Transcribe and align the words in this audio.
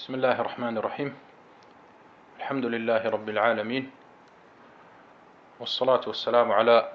بسم 0.00 0.14
الله 0.14 0.40
الرحمن 0.40 0.78
الرحيم 0.80 1.12
الحمد 2.40 2.64
لله 2.64 3.02
رب 3.04 3.28
العالمين 3.28 3.90
والصلاة 5.60 6.00
والسلام 6.06 6.52
على 6.52 6.88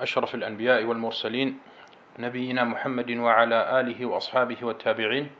أشرف 0.00 0.34
الأنبياء 0.34 0.84
والمرسلين 0.84 1.60
نبينا 2.18 2.64
محمد 2.64 3.10
وعلى 3.10 3.80
آله 3.80 4.06
وأصحابه 4.06 4.56
والتابعين 4.62 5.30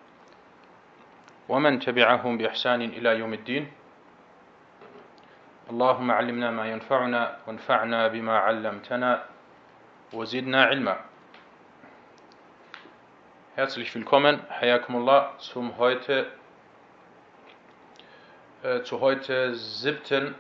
ومن 1.48 1.80
تبعهم 1.80 2.39
بإحسان 2.39 2.83
إلى 2.83 3.19
يوم 3.19 3.33
الدين 3.35 3.73
اللهم 5.71 6.11
علمنا 6.11 6.51
ما 6.51 6.65
ينفعنا 6.67 7.37
وانفعنا 7.47 8.09
بما 8.09 8.39
علمتنا 8.39 9.25
وزدنا 10.13 10.65
علما 10.65 11.12
Herzlich 13.55 13.95
willkommen, 13.95 14.41
Hayakumullah, 14.48 15.37
zum 15.37 15.77
heute, 15.77 16.27
äh, 18.62 18.80
zur 18.80 19.01
heute 19.01 19.55
siebten 19.55 20.34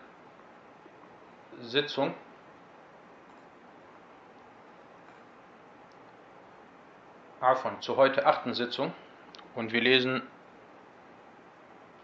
Sitzung. 1.60 2.14
Afon, 7.42 7.82
zur 7.82 7.98
heute 7.98 8.24
achten 8.24 8.54
Sitzung. 8.54 8.94
Und 9.54 9.74
wir 9.74 9.82
lesen 9.82 10.22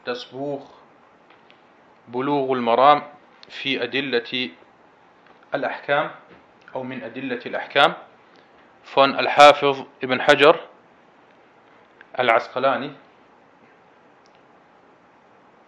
das 0.05 0.27
Buch 0.27 0.69
Bulughul 2.09 2.61
Maram 2.61 3.03
fi 3.48 3.81
Adillati 3.81 4.55
al-Ahkam, 5.53 6.11
au 6.75 6.84
min 6.84 7.03
Adillati 7.03 7.48
al-Ahkam, 7.48 7.95
von 8.83 9.15
Al-Hafiz 9.15 9.87
ibn 10.01 10.27
Hajar 10.27 10.68
Al-Asqalani. 12.19 12.91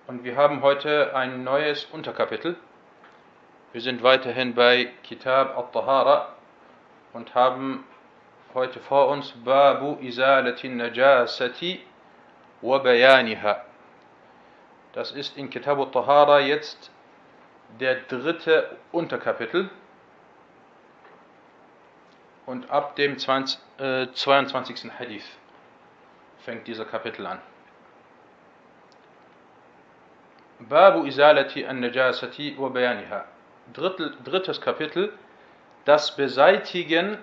Und 0.09 0.25
wir 0.25 0.35
haben 0.35 0.63
heute 0.63 1.15
ein 1.15 1.45
neues 1.45 1.85
Unterkapitel. 1.85 2.57
Wir 3.71 3.81
sind 3.81 4.03
weiterhin 4.03 4.57
bei 4.57 4.91
Kitab 5.05 5.57
al-Tahara 5.57 6.35
und 7.13 7.37
haben 7.37 7.85
heute 8.53 8.81
vor 8.81 9.07
uns 9.11 9.31
Babu 9.45 9.97
Izalati 10.01 10.69
Najasati 10.69 11.83
wa 12.63 12.79
Bayaniha. 12.79 13.65
Das 14.93 15.13
ist 15.13 15.37
in 15.37 15.51
Kitab 15.51 15.79
al-Tahara 15.79 16.41
jetzt 16.41 16.91
der 17.79 17.95
dritte 18.09 18.77
Unterkapitel. 18.91 19.71
Und 22.45 22.69
ab 22.73 22.97
dem 22.97 23.19
20, 23.19 23.61
äh, 23.79 24.09
22. 24.13 24.91
Hadith 24.99 25.40
fängt 26.45 26.67
dieser 26.67 26.85
Kapitel 26.85 27.27
an. 27.27 27.41
Babu 30.59 31.05
Izalati 31.05 31.65
an-Najasati 31.65 32.57
wa 32.59 32.69
Bayaniha. 32.69 33.25
Drittes 33.73 34.61
Kapitel, 34.61 35.13
das 35.85 36.17
Beseitigen 36.17 37.19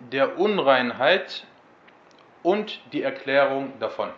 der 0.00 0.38
Unreinheit 0.38 1.44
und 2.42 2.80
die 2.92 3.02
Erklärung 3.02 3.78
davon. 3.78 4.10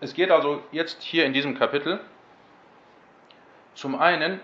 Es 0.00 0.14
geht 0.14 0.30
also 0.30 0.62
jetzt 0.72 1.02
hier 1.02 1.26
in 1.26 1.32
diesem 1.32 1.58
Kapitel 1.58 2.00
zum 3.74 4.00
einen 4.00 4.40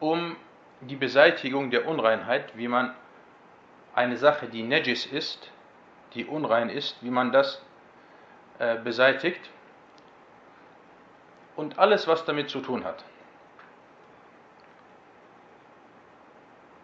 um 0.00 0.36
die 0.80 0.96
Beseitigung 0.96 1.70
der 1.70 1.86
Unreinheit, 1.86 2.56
wie 2.56 2.68
man 2.68 2.94
eine 3.94 4.16
Sache, 4.16 4.46
die 4.46 4.62
Najis 4.62 5.06
ist, 5.06 5.50
die 6.14 6.24
unrein 6.24 6.70
ist, 6.70 6.96
wie 7.02 7.10
man 7.10 7.32
das 7.32 7.62
äh, 8.58 8.76
beseitigt 8.76 9.50
und 11.56 11.78
alles, 11.78 12.06
was 12.06 12.24
damit 12.24 12.50
zu 12.50 12.60
tun 12.60 12.84
hat. 12.84 13.04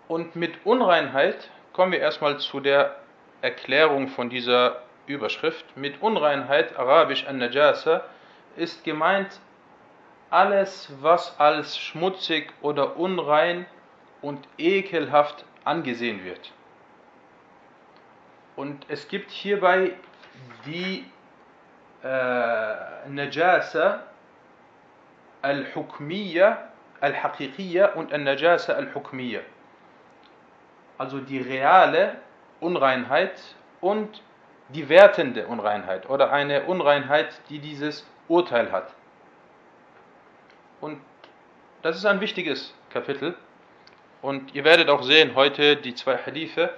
Und 0.08 0.36
mit 0.36 0.66
Unreinheit 0.66 1.50
kommen 1.72 1.92
wir 1.92 2.00
erstmal 2.00 2.38
zu 2.38 2.60
der 2.60 2.96
Erklärung 3.40 4.08
von 4.08 4.28
dieser 4.28 4.82
Überschrift. 5.06 5.76
Mit 5.76 6.02
Unreinheit, 6.02 6.76
arabisch 6.78 7.26
an-Najasa, 7.26 8.04
ist 8.56 8.84
gemeint 8.84 9.40
alles, 10.30 10.92
was 11.00 11.38
als 11.38 11.78
schmutzig 11.78 12.52
oder 12.62 12.96
unrein 12.96 13.66
und 14.20 14.46
ekelhaft 14.58 15.44
angesehen 15.64 16.24
wird. 16.24 16.52
Und 18.56 18.84
es 18.88 19.08
gibt 19.08 19.30
hierbei 19.30 19.92
die 20.66 21.04
äh, 22.02 23.08
Najasa 23.08 24.02
al-Hukmiyya, 25.40 26.68
al-Haqiqiyya 27.00 27.94
und 27.94 28.12
al-Najasa 28.12 28.74
al-Hukmiyya. 28.74 29.40
Also 30.98 31.18
die 31.18 31.38
reale 31.38 32.16
Unreinheit 32.60 33.40
und 33.80 34.22
die 34.68 34.88
wertende 34.88 35.46
Unreinheit 35.46 36.08
oder 36.08 36.32
eine 36.32 36.64
Unreinheit, 36.64 37.40
die 37.48 37.58
dieses 37.58 38.06
Urteil 38.28 38.70
hat. 38.72 38.94
Und 40.80 41.00
das 41.82 41.96
ist 41.96 42.06
ein 42.06 42.20
wichtiges 42.20 42.74
Kapitel. 42.90 43.34
Und 44.22 44.54
ihr 44.54 44.64
werdet 44.64 44.88
auch 44.88 45.02
sehen 45.02 45.34
heute 45.34 45.76
die 45.76 45.94
zwei 45.94 46.16
Hadithe, 46.16 46.72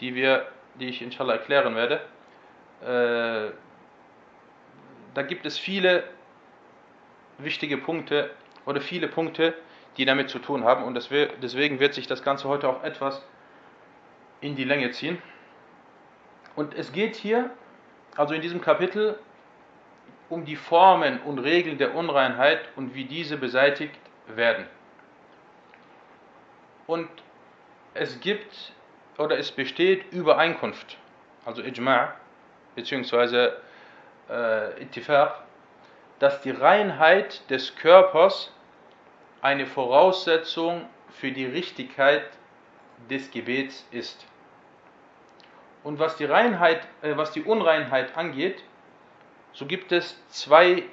die 0.00 0.14
wir 0.14 0.46
die 0.78 0.88
ich 0.88 1.02
inshallah 1.02 1.34
erklären 1.34 1.74
werde, 1.74 2.00
äh, 2.82 3.52
da 5.14 5.22
gibt 5.22 5.46
es 5.46 5.58
viele 5.58 6.04
wichtige 7.38 7.78
Punkte 7.78 8.30
oder 8.66 8.80
viele 8.80 9.08
Punkte, 9.08 9.54
die 9.96 10.04
damit 10.04 10.30
zu 10.30 10.38
tun 10.38 10.64
haben 10.64 10.84
und 10.84 10.94
deswegen 10.94 11.80
wird 11.80 11.94
sich 11.94 12.06
das 12.06 12.22
Ganze 12.22 12.48
heute 12.48 12.68
auch 12.68 12.84
etwas 12.84 13.24
in 14.40 14.54
die 14.54 14.64
Länge 14.64 14.90
ziehen. 14.92 15.20
Und 16.54 16.74
es 16.74 16.92
geht 16.92 17.16
hier, 17.16 17.50
also 18.16 18.34
in 18.34 18.42
diesem 18.42 18.60
Kapitel, 18.60 19.18
um 20.28 20.44
die 20.44 20.56
Formen 20.56 21.20
und 21.22 21.38
Regeln 21.38 21.78
der 21.78 21.94
Unreinheit 21.94 22.60
und 22.76 22.94
wie 22.94 23.04
diese 23.04 23.36
beseitigt 23.36 23.94
werden. 24.26 24.66
Und 26.86 27.08
es 27.94 28.20
gibt 28.20 28.72
oder 29.18 29.38
es 29.38 29.50
besteht 29.50 30.12
Übereinkunft, 30.12 30.96
also 31.44 31.62
Ijma' 31.62 32.12
bzw. 32.76 33.50
Äh, 34.30 34.82
Ittifaq, 34.82 35.42
dass 36.18 36.40
die 36.42 36.50
Reinheit 36.50 37.48
des 37.50 37.74
Körpers 37.76 38.52
eine 39.42 39.66
Voraussetzung 39.66 40.88
für 41.10 41.32
die 41.32 41.46
Richtigkeit 41.46 42.24
des 43.10 43.30
Gebets 43.30 43.86
ist. 43.90 44.26
Und 45.82 45.98
was 45.98 46.16
die 46.16 46.24
Reinheit, 46.24 46.86
äh, 47.02 47.16
was 47.16 47.32
die 47.32 47.42
Unreinheit 47.42 48.16
angeht, 48.16 48.62
so 49.52 49.66
gibt 49.66 49.92
es 49.92 50.20
zwei 50.28 50.84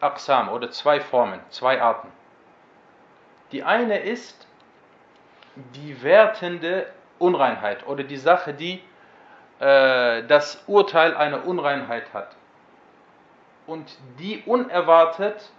Aqsam 0.00 0.50
oder 0.50 0.70
zwei 0.70 1.00
Formen, 1.00 1.40
zwei 1.48 1.80
Arten. 1.80 2.08
Die 3.52 3.62
eine 3.62 4.00
ist 4.00 4.46
die 5.74 6.02
wertende 6.02 6.92
Unreinheit 7.18 7.86
oder 7.86 8.04
die 8.04 8.16
Sache, 8.16 8.54
die 8.54 8.82
äh, 9.58 10.22
das 10.24 10.62
Urteil 10.66 11.16
einer 11.16 11.46
Unreinheit 11.46 12.12
hat 12.12 12.36
und 13.66 13.96
die 14.18 14.42
unerwartet 14.46 15.50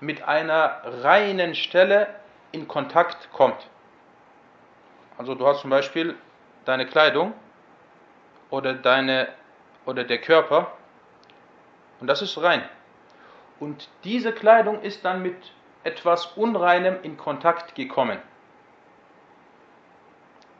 mit 0.00 0.22
einer 0.24 0.80
reinen 1.02 1.54
Stelle 1.54 2.08
in 2.50 2.66
Kontakt 2.66 3.30
kommt. 3.32 3.66
Also 5.16 5.34
du 5.34 5.46
hast 5.46 5.60
zum 5.60 5.70
Beispiel 5.70 6.16
deine 6.64 6.86
Kleidung 6.86 7.34
oder 8.50 8.74
deine 8.74 9.28
oder 9.86 10.04
der 10.04 10.18
Körper 10.18 10.72
und 12.00 12.06
das 12.06 12.22
ist 12.22 12.40
rein. 12.42 12.62
Und 13.60 13.88
diese 14.02 14.32
Kleidung 14.32 14.82
ist 14.82 15.04
dann 15.04 15.22
mit 15.22 15.36
etwas 15.84 16.26
Unreinem 16.36 16.96
in 17.02 17.16
Kontakt 17.16 17.74
gekommen. 17.74 18.18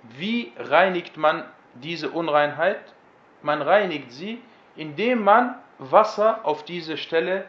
Wie 0.03 0.53
reinigt 0.57 1.17
man 1.17 1.45
diese 1.75 2.11
Unreinheit? 2.11 2.81
Man 3.43 3.63
reinigt 3.63 4.13
sie, 4.13 4.41
indem 4.77 5.23
man 5.23 5.57
Wasser 5.79 6.41
auf 6.45 6.65
diese 6.65 6.97
Stelle 6.97 7.45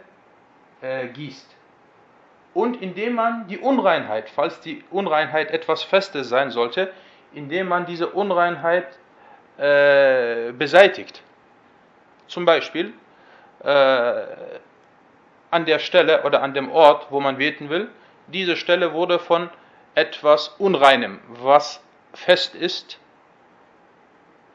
äh, 0.82 1.08
gießt. 1.08 1.56
Und 2.54 2.82
indem 2.82 3.16
man 3.16 3.48
die 3.48 3.58
Unreinheit, 3.58 4.30
falls 4.30 4.60
die 4.60 4.84
Unreinheit 4.92 5.52
etwas 5.52 5.84
Festes 5.84 6.30
sein 6.30 6.52
sollte, 6.52 6.92
indem 7.34 7.68
man 7.68 7.86
diese 7.86 8.10
Unreinheit 8.10 8.88
äh, 9.58 10.52
beseitigt. 10.52 11.24
Zum 12.28 12.46
Beispiel 12.46 12.94
äh, 13.64 14.26
an 15.52 15.66
der 15.66 15.80
Stelle 15.80 16.24
oder 16.24 16.42
an 16.42 16.54
dem 16.54 16.72
Ort, 16.72 17.08
wo 17.10 17.20
man 17.20 17.38
beten 17.38 17.70
will, 17.70 17.90
diese 18.28 18.56
Stelle 18.56 18.94
wurde 18.94 19.20
von 19.20 19.50
etwas 19.96 20.50
Unreinem, 20.60 21.20
was 21.28 21.84
fest 22.14 22.56
ist, 22.56 23.00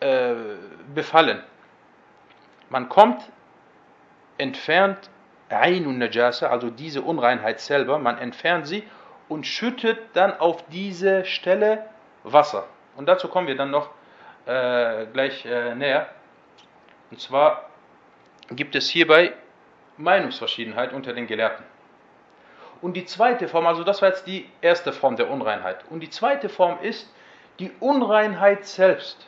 äh, 0.00 0.34
befallen. 0.94 1.42
man 2.70 2.88
kommt 2.88 3.22
entfernt 4.36 5.10
Ainun 5.48 5.98
Najasa, 5.98 6.48
also 6.48 6.70
diese 6.70 7.02
Unreinheit 7.02 7.60
selber, 7.60 7.98
man 7.98 8.18
entfernt 8.18 8.66
sie 8.66 8.84
und 9.28 9.46
schüttet 9.46 9.98
dann 10.14 10.38
auf 10.38 10.64
diese 10.68 11.24
Stelle 11.24 11.86
Wasser. 12.22 12.68
Und 12.96 13.06
dazu 13.06 13.28
kommen 13.28 13.46
wir 13.46 13.56
dann 13.56 13.70
noch 13.70 13.90
äh, 14.46 15.06
gleich 15.06 15.44
äh, 15.46 15.74
näher. 15.74 16.08
Und 17.10 17.20
zwar 17.20 17.68
gibt 18.50 18.74
es 18.74 18.88
hierbei 18.88 19.32
Meinungsverschiedenheit 19.96 20.92
unter 20.92 21.12
den 21.12 21.26
Gelehrten. 21.26 21.64
Und 22.80 22.94
die 22.94 23.04
zweite 23.04 23.48
Form, 23.48 23.66
also 23.66 23.82
das 23.82 24.02
war 24.02 24.10
jetzt 24.10 24.26
die 24.26 24.48
erste 24.60 24.92
Form 24.92 25.16
der 25.16 25.30
Unreinheit. 25.30 25.84
Und 25.90 26.00
die 26.00 26.10
zweite 26.10 26.48
Form 26.48 26.78
ist 26.82 27.12
die 27.58 27.72
Unreinheit 27.80 28.66
selbst. 28.66 29.26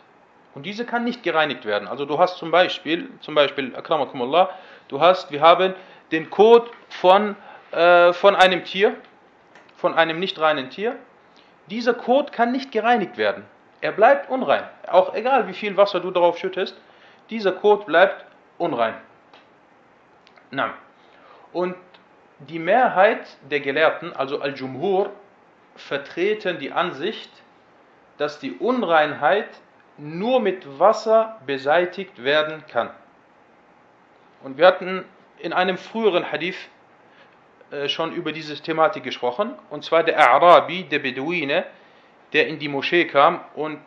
Und 0.54 0.64
diese 0.66 0.84
kann 0.84 1.04
nicht 1.04 1.22
gereinigt 1.22 1.64
werden. 1.64 1.88
Also 1.88 2.04
du 2.04 2.18
hast 2.18 2.38
zum 2.38 2.50
Beispiel, 2.50 3.08
zum 3.20 3.34
Beispiel, 3.34 3.74
akramakumullah, 3.74 4.50
du 4.88 5.00
hast, 5.00 5.30
wir 5.30 5.40
haben 5.40 5.74
den 6.10 6.30
Kot 6.30 6.70
von, 6.88 7.36
äh, 7.70 8.12
von 8.12 8.34
einem 8.34 8.64
Tier, 8.64 8.96
von 9.76 9.94
einem 9.94 10.18
nicht 10.18 10.38
reinen 10.40 10.70
Tier. 10.70 10.96
Dieser 11.68 11.94
Kot 11.94 12.32
kann 12.32 12.52
nicht 12.52 12.72
gereinigt 12.72 13.16
werden. 13.16 13.44
Er 13.80 13.92
bleibt 13.92 14.28
unrein. 14.28 14.64
Auch 14.88 15.14
egal 15.14 15.48
wie 15.48 15.54
viel 15.54 15.76
Wasser 15.76 16.00
du 16.00 16.10
darauf 16.10 16.38
schüttest, 16.38 16.76
dieser 17.30 17.52
Kot 17.52 17.86
bleibt 17.86 18.24
unrein. 18.58 18.94
Na. 20.50 20.74
Und 21.52 21.76
die 22.40 22.58
Mehrheit 22.58 23.26
der 23.50 23.60
Gelehrten, 23.60 24.14
also 24.14 24.40
Al-Jumhur, 24.40 25.10
vertreten 25.76 26.58
die 26.58 26.72
Ansicht, 26.72 27.30
dass 28.20 28.38
die 28.38 28.52
Unreinheit 28.52 29.48
nur 29.96 30.40
mit 30.40 30.78
Wasser 30.78 31.40
beseitigt 31.46 32.22
werden 32.22 32.62
kann. 32.68 32.90
Und 34.42 34.58
wir 34.58 34.66
hatten 34.66 35.06
in 35.38 35.54
einem 35.54 35.78
früheren 35.78 36.30
Hadith 36.30 36.68
äh, 37.70 37.88
schon 37.88 38.12
über 38.12 38.32
diese 38.32 38.60
Thematik 38.60 39.04
gesprochen, 39.04 39.54
und 39.70 39.86
zwar 39.86 40.02
der 40.02 40.18
Arabi, 40.30 40.84
der 40.84 40.98
Beduine, 40.98 41.64
der 42.34 42.46
in 42.46 42.58
die 42.58 42.68
Moschee 42.68 43.06
kam 43.06 43.40
und 43.54 43.78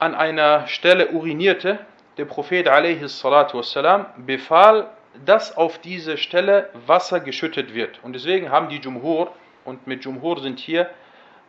an 0.00 0.16
einer 0.16 0.66
Stelle 0.66 1.10
urinierte. 1.10 1.78
Der 2.18 2.24
Prophet 2.24 2.66
wassalam, 2.66 4.06
befahl, 4.16 4.90
dass 5.24 5.56
auf 5.56 5.78
diese 5.78 6.18
Stelle 6.18 6.70
Wasser 6.86 7.20
geschüttet 7.20 7.72
wird. 7.72 8.00
Und 8.02 8.14
deswegen 8.14 8.50
haben 8.50 8.68
die 8.68 8.78
Jumhur, 8.78 9.32
und 9.64 9.86
mit 9.86 10.04
Jumhur 10.04 10.40
sind 10.40 10.58
hier 10.58 10.90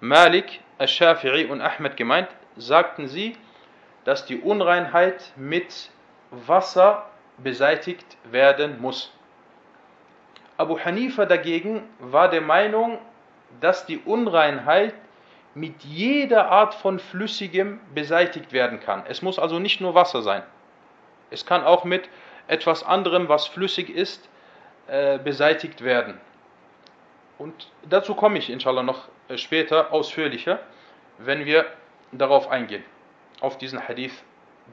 Malik, 0.01 0.59
Al-Shafi'i 0.77 1.47
und 1.47 1.61
Ahmed 1.61 1.97
gemeint, 1.97 2.29
sagten 2.55 3.07
sie, 3.07 3.35
dass 4.05 4.25
die 4.25 4.39
Unreinheit 4.39 5.33
mit 5.35 5.91
Wasser 6.31 7.09
beseitigt 7.37 8.17
werden 8.23 8.81
muss. 8.81 9.11
Abu 10.57 10.79
Hanifa 10.79 11.25
dagegen 11.25 11.83
war 11.99 12.29
der 12.29 12.41
Meinung, 12.41 12.99
dass 13.61 13.85
die 13.85 13.99
Unreinheit 13.99 14.93
mit 15.53 15.83
jeder 15.83 16.49
Art 16.49 16.73
von 16.73 16.99
Flüssigem 16.99 17.79
beseitigt 17.93 18.53
werden 18.53 18.79
kann. 18.79 19.03
Es 19.07 19.21
muss 19.21 19.39
also 19.39 19.59
nicht 19.59 19.81
nur 19.81 19.95
Wasser 19.95 20.21
sein. 20.21 20.43
Es 21.29 21.45
kann 21.45 21.63
auch 21.63 21.83
mit 21.83 22.09
etwas 22.47 22.83
anderem, 22.83 23.27
was 23.27 23.47
flüssig 23.47 23.89
ist, 23.89 24.29
äh, 24.87 25.19
beseitigt 25.19 25.83
werden. 25.83 26.19
Und 27.37 27.69
dazu 27.87 28.15
komme 28.15 28.37
ich 28.37 28.49
inshallah 28.49 28.83
noch 28.83 29.09
später 29.35 29.91
ausführlicher, 29.91 30.59
wenn 31.17 31.45
wir 31.45 31.65
darauf 32.11 32.49
eingehen, 32.49 32.83
auf 33.41 33.57
diesen 33.57 33.85
Hadith, 33.87 34.23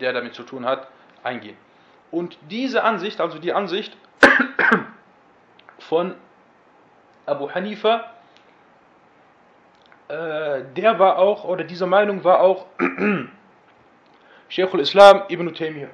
der 0.01 0.13
damit 0.13 0.35
zu 0.35 0.43
tun 0.43 0.65
hat, 0.67 0.89
eingehen. 1.23 1.57
Und 2.11 2.39
diese 2.51 2.85
Ansicht, 2.85 3.21
also 3.21 3.39
die 3.39 3.53
Ansicht 3.53 3.97
von 5.79 6.15
Abu 7.27 7.51
Hanifa, 7.51 8.13
äh, 10.09 10.63
der 10.77 10.99
war 10.99 11.19
auch, 11.19 11.45
oder 11.45 11.65
diese 11.65 11.87
Meinung 11.87 12.23
war 12.23 12.41
auch 12.41 12.67
Sheikhul 14.49 14.81
Islam 14.81 15.25
ibn 15.29 15.53
Taymiyyah. 15.53 15.89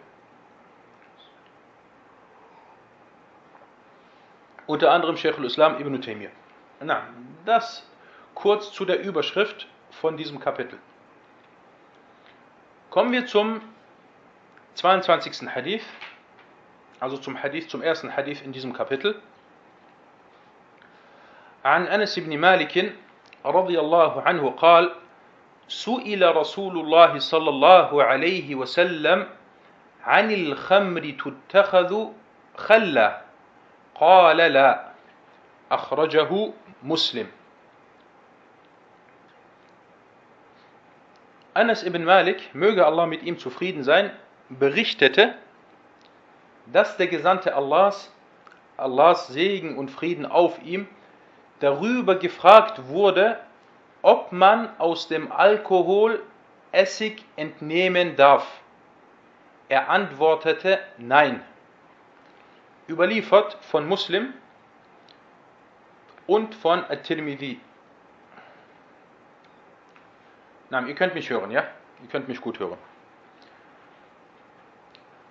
Unter 4.67 4.91
anderem 4.91 5.17
Sheikhul 5.17 5.47
Islam 5.47 5.81
ibn 5.81 6.01
Taymiyyah. 6.03 6.33
Na, 6.81 7.05
das 7.45 7.90
kurz 8.34 8.72
zu 8.72 8.86
der 8.86 9.02
Überschrift 9.02 9.68
von 9.92 10.18
diesem 10.18 10.40
Kapitel. 10.40 10.78
Kommen 12.90 13.12
wir 13.12 13.26
zum 13.26 13.62
22. 14.76 15.50
Hadith, 15.50 15.84
also 17.00 17.18
zum 17.18 17.42
Hadith, 17.42 17.70
zum 17.70 17.82
ersten 17.82 18.16
Hadith 18.16 18.42
in 18.42 18.52
diesem 18.52 18.74
Kapitel. 18.74 19.22
عن 21.66 21.88
أنس 21.88 22.20
بن 22.20 22.38
مالك 22.38 22.94
رضي 23.46 23.80
الله 23.80 24.22
عنه 24.22 24.50
قال 24.52 24.94
سئل 25.68 26.36
رسول 26.36 26.78
الله 26.78 27.20
صلى 27.20 27.50
الله 27.50 28.04
عليه 28.04 28.56
وسلم 28.56 29.28
عن 30.04 30.32
الخمر 30.32 31.14
تتخذ 31.26 32.08
خلا 32.58 33.22
قال 33.96 34.38
لا 34.38 34.92
أخرجه 35.72 36.54
مسلم 36.84 37.28
Anas 41.61 41.83
ibn 41.83 42.05
Malik, 42.05 42.55
möge 42.55 42.87
Allah 42.87 43.05
mit 43.05 43.23
ihm 43.23 43.39
zufrieden 43.39 43.85
sein, 43.85 44.11
berichtete, 44.49 45.35
dass 46.65 46.97
der 46.97 47.07
Gesandte 47.07 47.55
Allahs, 47.55 48.11
Allahs 48.79 49.29
Segen 49.29 49.77
und 49.77 49.91
Frieden 49.91 50.25
auf 50.25 50.59
ihm, 50.62 50.89
darüber 51.59 52.15
gefragt 52.15 52.89
wurde, 52.89 53.39
ob 54.01 54.33
man 54.33 54.71
aus 54.79 55.09
dem 55.09 55.31
Alkohol 55.31 56.23
Essig 56.73 57.23
entnehmen 57.37 58.17
darf. 58.17 58.47
Er 59.69 59.91
antwortete 59.91 60.79
Nein. 60.97 61.43
Überliefert 62.89 63.59
von 63.61 63.87
Muslim 63.87 64.33
und 66.27 66.55
von 66.55 66.85
At-Tirmidhi. 66.85 67.61
Nein, 70.71 70.87
ihr 70.87 70.95
könnt 70.95 71.15
mich 71.15 71.29
hören, 71.31 71.51
ja? 71.51 71.65
Ihr 72.03 72.09
könnt 72.09 72.29
mich 72.29 72.41
gut 72.41 72.61
hören. 72.61 72.79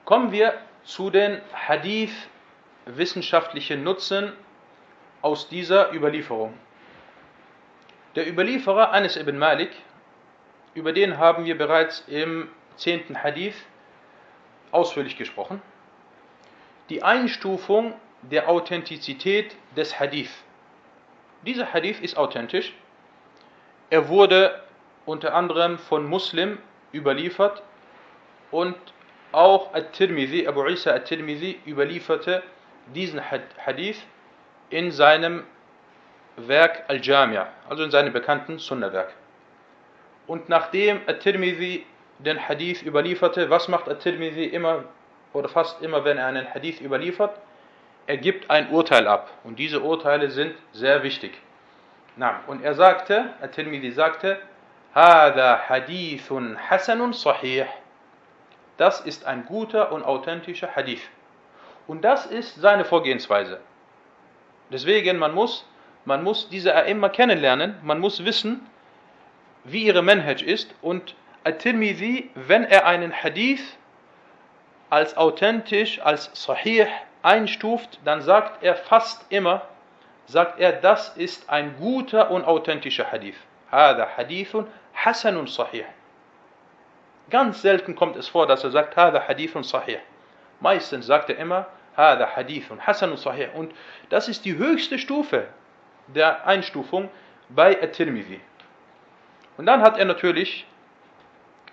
Kommen 0.05 0.31
wir 0.31 0.53
zu 0.83 1.09
den 1.09 1.41
Hadith 1.53 2.11
wissenschaftlichen 2.85 3.83
Nutzen 3.83 4.33
aus 5.21 5.47
dieser 5.47 5.93
Überlieferung. 5.93 6.53
Der 8.15 8.27
Überlieferer 8.27 8.91
Anis 8.91 9.15
ibn 9.15 9.37
Malik, 9.37 9.71
über 10.73 10.93
den 10.93 11.17
haben 11.17 11.45
wir 11.45 11.57
bereits 11.57 12.03
im 12.07 12.49
zehnten 12.75 13.23
Hadith 13.23 13.55
ausführlich 14.71 15.17
gesprochen. 15.17 15.61
Die 16.89 17.03
Einstufung 17.03 17.93
der 18.23 18.49
Authentizität 18.49 19.55
des 19.75 19.99
Hadith. 19.99 20.31
Dieser 21.43 21.71
Hadith 21.71 22.01
ist 22.01 22.17
authentisch. 22.17 22.73
Er 23.89 24.09
wurde 24.09 24.63
unter 25.09 25.33
anderem 25.33 25.79
von 25.79 26.05
Muslim 26.05 26.59
überliefert 26.93 27.63
und 28.51 28.75
auch 29.31 29.73
At-Tirmidhi, 29.73 30.47
Abu 30.47 30.65
Isa 30.67 30.91
At-Tirmidhi 30.91 31.59
überlieferte 31.65 32.43
diesen 32.93 33.19
Hadith 33.65 33.97
in 34.69 34.91
seinem 34.91 35.43
Werk 36.37 36.83
Al-Jamia, 36.87 37.47
also 37.67 37.83
in 37.83 37.91
seinem 37.91 38.13
bekannten 38.13 38.59
Sunnah-Werk. 38.59 39.13
Und 40.27 40.47
nachdem 40.47 41.01
At-Tirmidhi 41.07 41.85
den 42.19 42.47
Hadith 42.47 42.83
überlieferte, 42.83 43.49
was 43.49 43.67
macht 43.67 43.89
At-Tirmidhi 43.89 44.45
immer 44.45 44.83
oder 45.33 45.49
fast 45.49 45.81
immer, 45.81 46.05
wenn 46.05 46.17
er 46.17 46.27
einen 46.27 46.53
Hadith 46.53 46.81
überliefert? 46.81 47.31
Er 48.05 48.17
gibt 48.17 48.49
ein 48.49 48.69
Urteil 48.69 49.07
ab. 49.07 49.29
Und 49.43 49.57
diese 49.57 49.81
Urteile 49.81 50.29
sind 50.29 50.55
sehr 50.71 51.03
wichtig. 51.03 51.33
Na, 52.15 52.41
und 52.47 52.63
er 52.63 52.75
sagte, 52.75 53.33
At-Tirmidhi 53.41 53.91
sagte, 53.91 54.39
Hada 54.93 55.69
hadithun 55.69 56.57
hasanun 56.57 57.13
sahih. 57.13 57.65
Das 58.77 59.01
ist 59.01 59.25
ein 59.25 59.45
guter 59.45 59.91
und 59.91 60.03
authentischer 60.03 60.75
Hadith. 60.75 61.01
Und 61.87 62.03
das 62.03 62.25
ist 62.25 62.55
seine 62.55 62.85
Vorgehensweise. 62.85 63.59
Deswegen, 64.71 65.17
man 65.17 65.33
muss, 65.33 65.65
man 66.05 66.23
muss 66.23 66.49
diese 66.49 66.71
immer 66.71 67.09
kennenlernen, 67.09 67.75
man 67.83 67.99
muss 67.99 68.25
wissen, 68.25 68.67
wie 69.63 69.83
ihre 69.83 70.01
Manhaj 70.01 70.41
ist. 70.41 70.73
Und 70.81 71.15
At-Tirmidhi, 71.43 72.31
wenn 72.35 72.63
er 72.63 72.85
einen 72.85 73.13
Hadith 73.13 73.77
als 74.89 75.17
authentisch, 75.17 76.01
als 76.01 76.31
sahih 76.33 76.87
einstuft, 77.21 77.99
dann 78.05 78.21
sagt 78.21 78.63
er 78.63 78.75
fast 78.75 79.25
immer, 79.29 79.61
sagt 80.25 80.59
er, 80.59 80.71
das 80.71 81.09
ist 81.17 81.49
ein 81.49 81.75
guter 81.77 82.31
und 82.31 82.45
authentischer 82.45 83.11
Hadith. 83.11 83.37
Hada 83.71 84.07
hadithun 84.17 84.67
Hasanun 85.05 85.47
Sahih. 85.47 85.85
Ganz 87.29 87.61
selten 87.61 87.95
kommt 87.95 88.15
es 88.15 88.27
vor, 88.27 88.47
dass 88.47 88.63
er 88.63 88.71
sagt, 88.71 88.97
Hada 88.97 89.27
Hadithun 89.27 89.63
Sahih. 89.63 89.99
Meistens 90.59 91.05
sagt 91.05 91.29
er 91.29 91.37
immer, 91.37 91.67
Hada 91.95 92.35
Hadithun 92.35 92.85
Hasan 92.85 93.15
Sahih. 93.17 93.49
Und 93.53 93.73
das 94.09 94.27
ist 94.27 94.45
die 94.45 94.57
höchste 94.57 94.97
Stufe 94.97 95.47
der 96.07 96.45
Einstufung 96.45 97.09
bei 97.49 97.81
At-Tirmidhi. 97.81 98.41
Und 99.57 99.65
dann 99.65 99.81
hat 99.81 99.97
er 99.97 100.05
natürlich 100.05 100.65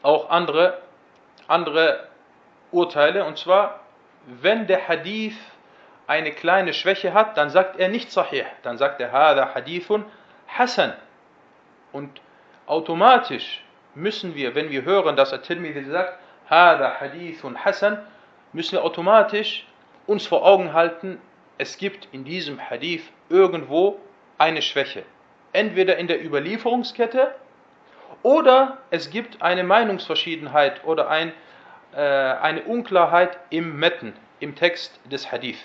auch 0.03 0.31
andere, 0.31 0.79
andere 1.49 2.09
Urteile, 2.71 3.25
und 3.25 3.39
zwar, 3.39 3.81
wenn 4.27 4.67
der 4.67 4.87
Hadith 4.89 5.37
eine 6.07 6.33
kleine 6.33 6.73
Schwäche 6.73 7.15
hat, 7.15 7.37
dann 7.37 7.51
sagt 7.51 7.79
er 7.79 7.89
nicht 7.89 8.13
Sahih, 8.13 8.45
dann 8.63 8.79
sagt 8.79 9.01
er 9.01 9.11
Hada 9.11 9.55
Hadithun 9.55 10.05
Hasan. 10.49 10.93
Und 11.93 12.21
automatisch 12.67 13.63
müssen 13.95 14.35
wir, 14.35 14.55
wenn 14.55 14.71
wir 14.71 14.85
hören, 14.85 15.17
dass 15.17 15.33
At-Tirmidhi 15.33 15.85
sagt, 15.85 16.19
Hada 16.49 17.01
Hadithun 17.01 17.65
Hasan, 17.65 17.99
müssen 18.53 18.73
wir 18.73 18.85
automatisch 18.85 19.67
uns 20.07 20.27
vor 20.27 20.45
Augen 20.45 20.73
halten, 20.73 21.19
es 21.59 21.79
gibt 21.79 22.09
in 22.13 22.25
diesem 22.25 22.61
Hadith 22.71 23.03
irgendwo 23.29 23.99
eine 24.39 24.63
Schwäche. 24.63 25.05
Entweder 25.53 25.97
in 25.97 26.07
der 26.07 26.25
Überlieferungskette 26.25 27.35
oder 28.23 28.79
es 28.91 29.11
gibt 29.11 29.43
eine 29.43 29.65
Meinungsverschiedenheit 29.65 30.85
oder 30.85 31.09
ein, 31.09 31.33
äh, 31.95 32.01
eine 32.01 32.63
Unklarheit 32.63 33.39
im 33.51 33.79
Metten, 33.79 34.13
im 34.41 34.55
Text 34.55 35.01
des 35.11 35.33
Hadith. 35.33 35.59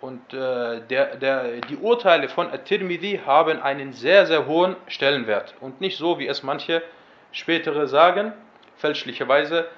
Und 0.00 0.32
äh, 0.32 0.80
der, 0.80 1.16
der, 1.16 1.60
die 1.62 1.76
Urteile 1.76 2.28
von 2.28 2.50
At-Tirmidhi 2.50 3.20
haben 3.26 3.60
einen 3.60 3.92
sehr, 3.92 4.26
sehr 4.26 4.46
hohen 4.46 4.76
Stellenwert. 4.86 5.54
Und 5.60 5.80
nicht 5.80 5.98
so, 5.98 6.18
wie 6.18 6.26
es 6.26 6.42
manche 6.42 6.82
spätere 7.32 7.86
sagen, 7.86 8.32
fälschlicherweise, 8.76 9.68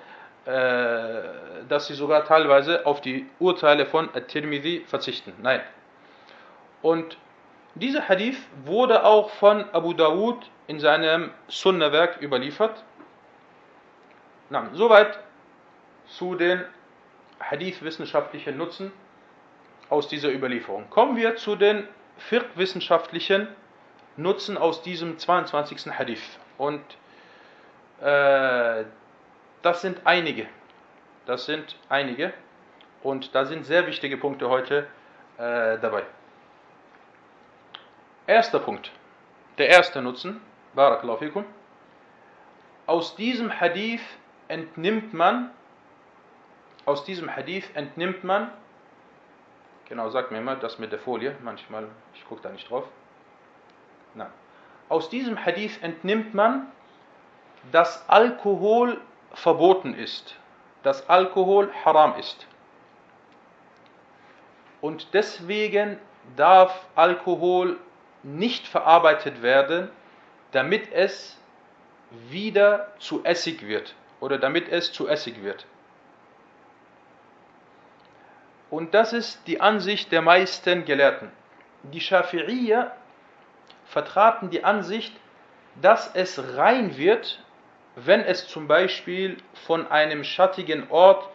äh, 0.45 1.23
dass 1.69 1.89
sie 1.89 1.95
sogar 1.95 2.25
teilweise 2.25 2.87
auf 2.87 3.01
die 3.01 3.27
Urteile 3.41 3.85
von 3.85 4.09
At-Tirmidhi 4.15 4.85
verzichten. 4.87 5.33
Nein. 5.43 5.61
Und 6.83 7.17
dieser 7.75 8.09
Hadith 8.09 8.39
wurde 8.65 9.05
auch 9.05 9.31
von 9.31 9.65
Abu 9.73 9.93
Dawud 9.93 10.37
in 10.69 10.79
seinem 10.79 11.31
Sunnah-Werk 11.49 12.21
überliefert. 12.23 12.85
Na, 14.51 14.69
soweit 14.73 15.19
zu 16.07 16.35
den 16.35 16.63
Hadith-wissenschaftlichen 17.41 18.57
Nutzen 18.57 18.93
aus 19.93 20.09
dieser 20.09 20.33
Überlieferung. 20.33 20.89
Kommen 20.89 21.17
wir 21.17 21.37
zu 21.37 21.55
den 21.55 21.87
fiqh-wissenschaftlichen 22.17 23.47
Nutzen 24.17 24.57
aus 24.57 24.81
diesem 24.81 25.19
22. 25.19 25.93
Hadith. 25.99 26.39
Und 26.57 26.81
äh, 28.01 28.85
das 29.61 29.83
sind 29.83 30.01
einige. 30.05 30.47
Das 31.27 31.45
sind 31.45 31.77
einige. 31.91 32.33
Und 33.03 33.35
da 33.35 33.45
sind 33.45 33.67
sehr 33.67 33.87
wichtige 33.87 34.17
Punkte 34.17 34.49
heute 34.49 34.87
äh, 35.37 35.79
dabei. 35.79 36.05
Erster 38.27 38.61
Punkt. 38.61 38.93
Der 39.59 39.69
erste 39.69 40.01
Nutzen. 40.01 40.41
Barakallahu 40.73 41.19
fikum. 41.19 41.45
Aus 42.87 43.15
diesem 43.15 43.61
Hadith 43.61 44.01
entnimmt 44.49 45.13
man, 45.13 45.51
aus 46.87 47.05
diesem 47.05 47.37
Hadith 47.37 47.69
entnimmt 47.75 48.25
man, 48.25 48.51
genau, 49.89 50.11
sagt 50.11 50.31
mir 50.31 50.39
immer 50.39 50.57
das 50.57 50.79
mit 50.79 50.93
der 50.93 50.99
Folie, 50.99 51.37
manchmal, 51.43 51.89
ich 52.15 52.25
gucke 52.27 52.43
da 52.43 52.51
nicht 52.51 52.71
drauf. 52.71 52.85
Na. 54.15 54.31
Aus 54.89 55.09
diesem 55.09 55.43
Hadith 55.43 55.83
entnimmt 55.83 56.35
man, 56.35 56.67
dass 57.71 58.09
Alkohol 58.09 59.01
verboten 59.33 59.95
ist, 59.95 60.37
dass 60.83 61.09
Alkohol 61.09 61.73
haram 61.85 62.17
ist. 62.19 62.47
Und 64.81 65.15
deswegen 65.15 65.99
darf 66.37 66.87
Alkohol 66.97 67.79
nicht 68.23 68.67
verarbeitet 68.67 69.43
werden, 69.43 69.89
damit 70.51 70.93
es 70.93 71.39
wieder 72.11 72.93
zu 72.99 73.25
Essig 73.25 73.67
wird 73.67 73.95
oder 74.21 74.39
damit 74.39 74.69
es 74.69 74.93
zu 74.93 75.09
Essig 75.09 75.43
wird. 75.43 75.67
Und 78.73 78.95
das 78.95 79.13
ist 79.13 79.47
die 79.47 79.61
Ansicht 79.61 80.13
der 80.13 80.23
meisten 80.23 80.87
Gelehrten. 80.87 81.31
Die 81.83 82.01
Schafi'iyya 82.01 82.93
vertraten 83.85 84.49
die 84.49 84.65
Ansicht, 84.65 85.15
dass 85.83 86.15
es 86.15 86.57
rein 86.57 86.97
wird, 86.97 87.45
wenn 87.97 88.23
es 88.23 88.49
zum 88.49 88.69
Beispiel 88.69 89.37
von 89.67 89.87
einem 89.89 90.25
schattigen 90.25 90.91
Ort 90.91 91.29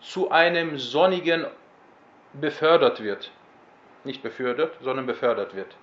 zu 0.00 0.30
einem 0.30 0.78
sonnigen 0.78 1.46
befördert 2.32 3.02
wird. 3.02 3.32
Nicht 4.04 4.22
befördert, 4.22 4.78
sondern 4.80 5.06
befördert 5.06 5.56
wird. 5.56 5.74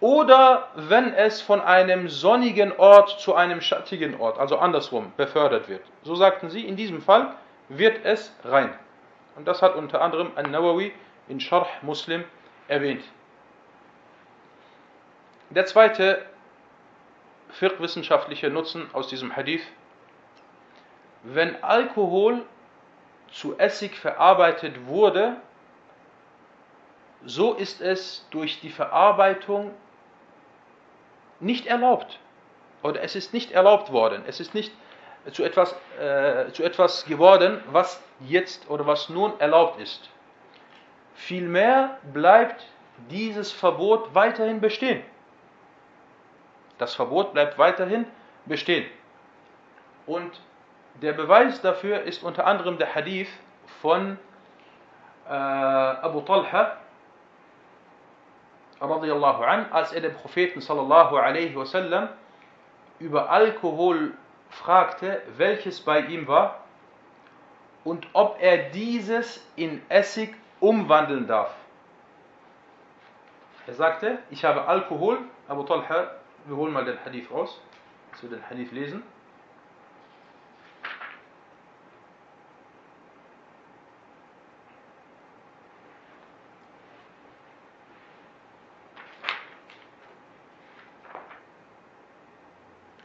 Oder 0.00 0.68
wenn 0.74 1.14
es 1.14 1.40
von 1.40 1.62
einem 1.62 2.10
sonnigen 2.10 2.70
Ort 2.76 3.18
zu 3.18 3.34
einem 3.34 3.62
schattigen 3.62 4.20
Ort, 4.20 4.38
also 4.38 4.58
andersrum, 4.58 5.10
befördert 5.16 5.70
wird. 5.70 5.86
So 6.02 6.16
sagten 6.16 6.50
sie, 6.50 6.66
in 6.66 6.76
diesem 6.76 7.00
Fall 7.00 7.34
wird 7.70 8.04
es 8.04 8.36
rein. 8.44 8.74
Und 9.36 9.46
das 9.46 9.62
hat 9.62 9.74
unter 9.74 10.02
anderem 10.02 10.32
An-Nawawi 10.34 10.92
in 11.28 11.40
Sharh 11.40 11.68
Muslim 11.82 12.24
erwähnt. 12.68 13.04
Der 15.50 15.66
zweite 15.66 16.24
fiqh-wissenschaftliche 17.50 18.50
Nutzen 18.50 18.88
aus 18.94 19.08
diesem 19.08 19.36
Hadith. 19.36 19.62
Wenn 21.22 21.62
Alkohol 21.62 22.44
zu 23.30 23.58
Essig 23.58 23.98
verarbeitet 23.98 24.86
wurde, 24.86 25.36
so 27.24 27.54
ist 27.54 27.80
es 27.80 28.26
durch 28.30 28.60
die 28.60 28.70
Verarbeitung 28.70 29.72
nicht 31.40 31.66
erlaubt. 31.66 32.18
Oder 32.82 33.02
es 33.02 33.14
ist 33.14 33.32
nicht 33.32 33.52
erlaubt 33.52 33.92
worden. 33.92 34.24
Es 34.26 34.40
ist 34.40 34.54
nicht 34.54 34.72
zu 35.30 35.44
etwas, 35.44 35.74
äh, 36.00 36.50
zu 36.52 36.64
etwas 36.64 37.04
geworden, 37.04 37.62
was 37.70 38.02
jetzt 38.20 38.68
oder 38.68 38.86
was 38.86 39.08
nun 39.08 39.38
erlaubt 39.38 39.80
ist. 39.80 40.10
Vielmehr 41.14 41.98
bleibt 42.12 42.66
dieses 43.10 43.52
Verbot 43.52 44.14
weiterhin 44.14 44.60
bestehen. 44.60 45.02
Das 46.78 46.94
Verbot 46.94 47.32
bleibt 47.32 47.58
weiterhin 47.58 48.06
bestehen. 48.46 48.86
Und 50.06 50.40
der 51.00 51.12
Beweis 51.12 51.60
dafür 51.60 52.02
ist 52.02 52.22
unter 52.24 52.46
anderem 52.46 52.78
der 52.78 52.94
Hadith 52.94 53.28
von 53.80 54.18
äh, 55.28 55.32
Abu 55.32 56.20
Talha 56.22 56.76
radiallahu 58.80 59.44
an, 59.44 59.66
als 59.70 59.92
er 59.92 60.00
den 60.00 60.14
Propheten 60.14 60.60
sallallahu 60.60 61.16
alaihi 61.16 61.54
wasallam 61.54 62.08
über 62.98 63.30
Alkohol 63.30 64.12
fragte, 64.52 65.22
welches 65.36 65.80
bei 65.80 66.00
ihm 66.00 66.28
war 66.28 66.64
und 67.84 68.06
ob 68.12 68.40
er 68.40 68.70
dieses 68.70 69.44
in 69.56 69.82
Essig 69.88 70.34
umwandeln 70.60 71.26
darf. 71.26 71.52
Er 73.66 73.74
sagte, 73.74 74.18
ich 74.30 74.44
habe 74.44 74.66
Alkohol, 74.66 75.18
Abu 75.48 75.64
Talha 75.64 76.10
wir 76.44 76.56
holen 76.56 76.72
mal 76.72 76.84
den 76.84 76.98
Hadith 77.04 77.30
raus, 77.30 77.60
dass 78.10 78.22
wir 78.22 78.30
den 78.30 78.48
Hadith 78.48 78.72
lesen. 78.72 79.02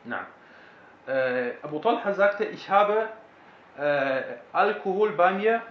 Na. 0.04 0.26
Äh, 1.08 1.52
Abu 1.62 1.80
Talha 1.80 2.14
sagte, 2.14 2.46
ich 2.46 2.70
habe 2.70 3.08
äh, 3.78 4.22
Alkohol 4.52 5.12
bei 5.12 5.32
mir 5.32 5.62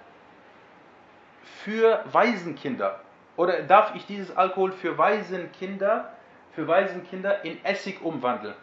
für 1.63 2.03
Waisenkinder. 2.11 3.01
Oder 3.37 3.63
darf 3.63 3.95
ich 3.95 4.07
dieses 4.07 4.35
Alkohol 4.37 4.73
für 4.73 4.97
Waisenkinder 4.97 6.11
für 6.57 6.67
Waisenkinder 6.67 7.45
in 7.45 7.63
Essig 7.67 8.03
umwandeln. 8.03 8.55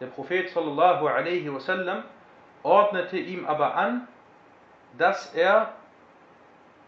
Der 0.00 0.06
Prophet 0.06 0.50
sallallahu 0.50 1.06
alaihi 1.06 1.52
wasallam 1.52 2.04
ordnete 2.62 3.16
ihm 3.16 3.46
aber 3.46 3.74
an, 3.74 4.06
dass 4.98 5.34
er 5.34 5.72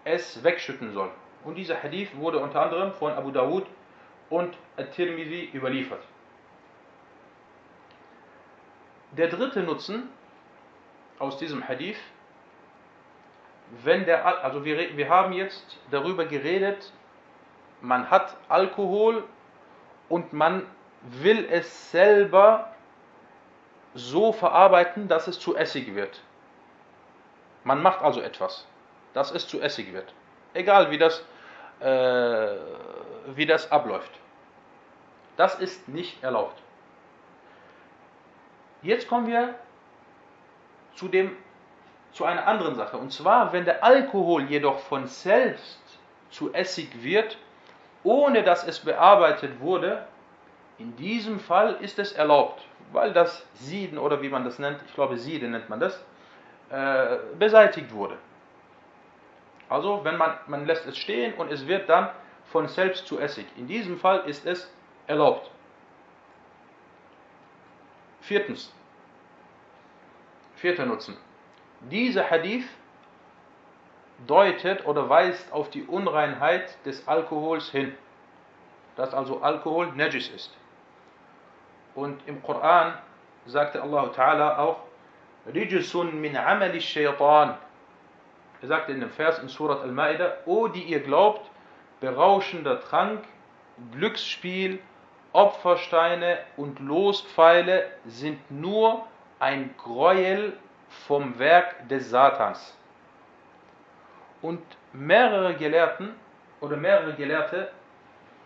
es 0.05 0.45
wegschütten 0.45 0.93
soll. 0.93 1.11
Und 1.45 1.55
dieser 1.55 1.83
Hadith 1.83 2.15
wurde 2.15 2.38
unter 2.41 2.61
anderem 2.61 2.93
von 2.93 3.12
Abu 3.12 3.31
Dawud 3.31 3.67
und 4.29 4.55
At-Tirmidhi 4.77 5.50
überliefert. 5.55 6.03
Der 9.12 9.29
dritte 9.29 9.62
Nutzen 9.62 10.09
aus 11.19 11.38
diesem 11.38 11.67
Hadith, 11.67 11.99
wenn 13.83 14.05
der, 14.05 14.45
also 14.45 14.65
wir, 14.65 14.97
wir 14.97 15.09
haben 15.09 15.33
jetzt 15.33 15.79
darüber 15.91 16.25
geredet, 16.25 16.93
man 17.81 18.11
hat 18.11 18.37
Alkohol 18.49 19.25
und 20.09 20.33
man 20.33 20.67
will 21.03 21.47
es 21.50 21.91
selber 21.91 22.73
so 23.95 24.33
verarbeiten, 24.33 25.09
dass 25.09 25.27
es 25.27 25.38
zu 25.38 25.57
Essig 25.57 25.95
wird. 25.95 26.23
Man 27.65 27.83
macht 27.83 28.03
also 28.03 28.21
etwas, 28.21 28.67
dass 29.12 29.31
es 29.31 29.47
zu 29.47 29.61
Essig 29.61 29.93
wird. 29.93 30.12
Egal 30.55 30.91
wie 30.91 30.99
das, 30.99 31.25
äh, 31.81 32.57
wie 33.35 33.47
das 33.47 33.71
abläuft. 33.71 34.12
Das 35.37 35.55
ist 35.57 35.88
nicht 35.88 36.23
erlaubt. 36.23 36.61
Jetzt 38.82 39.08
kommen 39.08 39.26
wir 39.26 39.54
zu, 40.94 41.08
dem, 41.08 41.37
zu 42.12 42.25
einer 42.25 42.47
anderen 42.47 42.75
Sache. 42.75 42.97
Und 42.97 43.12
zwar, 43.12 43.52
wenn 43.52 43.64
der 43.64 43.82
Alkohol 43.82 44.44
jedoch 44.44 44.78
von 44.78 45.06
selbst 45.06 45.80
zu 46.30 46.52
Essig 46.52 47.02
wird, 47.02 47.38
ohne 48.04 48.42
dass 48.42 48.66
es 48.66 48.80
bearbeitet 48.80 49.61
wurde, 49.61 50.06
in 50.78 50.94
diesem 50.97 51.40
Fall 51.40 51.76
ist 51.80 51.99
es 51.99 52.12
erlaubt, 52.12 52.64
weil 52.92 53.12
das 53.12 53.44
Sieden 53.54 53.99
oder 53.99 54.23
wie 54.23 54.28
man 54.28 54.44
das 54.44 54.58
nennt, 54.58 54.80
ich 54.87 54.94
glaube 54.94 55.18
Sieden 55.18 55.50
nennt 55.50 55.68
man 55.68 55.80
das, 55.80 56.04
äh, 56.70 57.16
beseitigt 57.38 57.92
wurde. 57.92 58.16
Also 59.68 60.00
wenn 60.04 60.16
man, 60.16 60.35
man 60.47 60.66
lässt 60.66 60.87
es 60.87 60.97
stehen 60.97 61.35
und 61.35 61.50
es 61.50 61.66
wird 61.66 61.88
dann 61.88 62.11
von 62.47 62.68
selbst 62.68 63.06
zu 63.06 63.18
Essig. 63.18 63.47
In 63.56 63.66
diesem 63.66 63.99
Fall 63.99 64.20
ist 64.26 64.47
es 64.47 64.73
erlaubt. 65.06 65.50
Viertens. 68.28 68.70
Vierter 70.56 70.85
Nutzen. 70.85 71.16
Dieser 71.90 72.28
Hadith 72.28 72.68
deutet 74.26 74.85
oder 74.85 75.08
weist 75.08 75.50
auf 75.50 75.70
die 75.70 75.85
Unreinheit 75.85 76.76
des 76.85 77.08
Alkohols 77.08 77.70
hin, 77.70 77.94
dass 78.97 79.14
also 79.14 79.40
Alkohol 79.40 79.92
Najis 79.94 80.28
ist. 80.28 80.54
Und 81.94 82.20
im 82.26 82.42
Koran 82.42 82.99
sagte 83.47 83.80
Allah 83.80 84.11
Ta'ala 84.14 84.58
auch, 84.58 84.80
Rijsun 85.47 86.20
min 86.20 86.37
amali 86.37 86.82
shaytan. 86.82 87.56
Er 88.61 88.68
sagte 88.68 88.92
in 88.92 89.00
dem 89.00 89.11
Vers 89.11 89.38
in 89.38 89.49
Surat 89.49 89.80
Al-Ma'idah, 89.80 90.44
O 90.44 90.68
die 90.68 90.82
ihr 90.82 91.00
glaubt, 91.00 91.50
berauschender 92.00 92.78
Trank, 92.82 93.25
Glücksspiel, 93.92 94.80
Opfersteine 95.32 96.38
und 96.56 96.80
Lospfeile 96.80 97.90
sind 98.06 98.50
nur 98.50 99.06
ein 99.38 99.75
Gräuel 99.76 100.56
vom 101.06 101.38
Werk 101.38 101.88
des 101.88 102.11
Satans. 102.11 102.76
Und 104.40 104.62
mehrere 104.92 105.54
Gelehrten 105.54 106.14
oder 106.61 106.76
mehrere 106.76 107.14
Gelehrte 107.14 107.70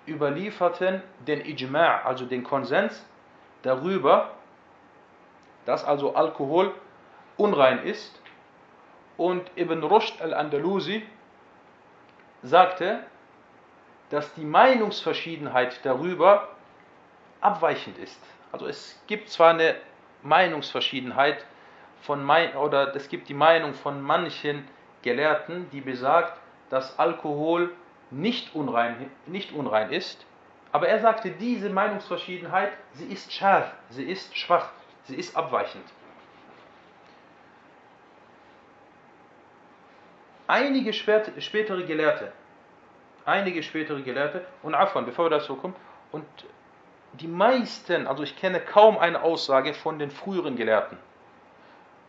überlieferten 0.07 1.03
den 1.21 1.43
Ijma', 1.43 2.03
also 2.05 2.25
den 2.25 2.43
Konsens 2.43 3.05
darüber, 3.63 4.31
dass 5.65 5.85
also 5.85 6.15
Alkohol 6.15 6.75
unrein 7.37 7.85
ist. 7.85 8.21
Und 9.17 9.51
Ibn 9.57 9.83
Rushd 9.85 10.21
al-Andalusi 10.21 11.07
sagte, 12.43 13.05
dass 14.11 14.35
die 14.35 14.45
Meinungsverschiedenheit 14.45 15.81
darüber 15.85 16.49
abweichend 17.43 17.99
ist. 17.99 18.21
Also 18.51 18.67
es 18.67 19.01
gibt 19.07 19.29
zwar 19.29 19.51
eine 19.51 19.77
Meinungsverschiedenheit 20.23 21.45
von 22.03 22.29
oder 22.29 22.95
es 22.97 23.09
gibt 23.09 23.29
die 23.29 23.35
Meinung 23.35 23.75
von 23.75 24.01
manchen 24.01 24.67
Gelehrten, 25.03 25.69
die 25.71 25.81
besagt, 25.81 26.39
dass 26.71 26.99
Alkohol 26.99 27.71
nicht 28.11 28.55
unrein, 28.55 29.11
nicht 29.27 29.53
unrein 29.53 29.91
ist, 29.91 30.25
aber 30.71 30.89
er 30.89 31.01
sagte, 31.01 31.31
diese 31.31 31.69
Meinungsverschiedenheit, 31.69 32.73
sie 32.95 33.07
ist 33.07 33.33
scharf, 33.33 33.73
sie 33.91 34.05
ist 34.05 34.37
schwach, 34.37 34.71
sie 35.05 35.17
ist 35.17 35.37
abweichend. 35.37 35.85
Einige 40.47 40.93
spätere 40.93 41.85
Gelehrte, 41.85 42.33
einige 43.25 43.63
spätere 43.63 44.03
Gelehrte, 44.03 44.47
und 44.63 44.75
Afwan, 44.75 45.07
bevor 45.07 45.27
wir 45.27 45.31
dazu 45.31 45.57
kommen, 45.57 45.75
und 46.11 46.27
die 47.15 47.29
meisten, 47.29 48.07
also 48.07 48.23
ich 48.23 48.37
kenne 48.37 48.61
kaum 48.61 48.99
eine 48.99 49.23
Aussage 49.23 49.75
von 49.75 49.99
den 49.99 50.11
früheren 50.11 50.57
Gelehrten 50.57 50.99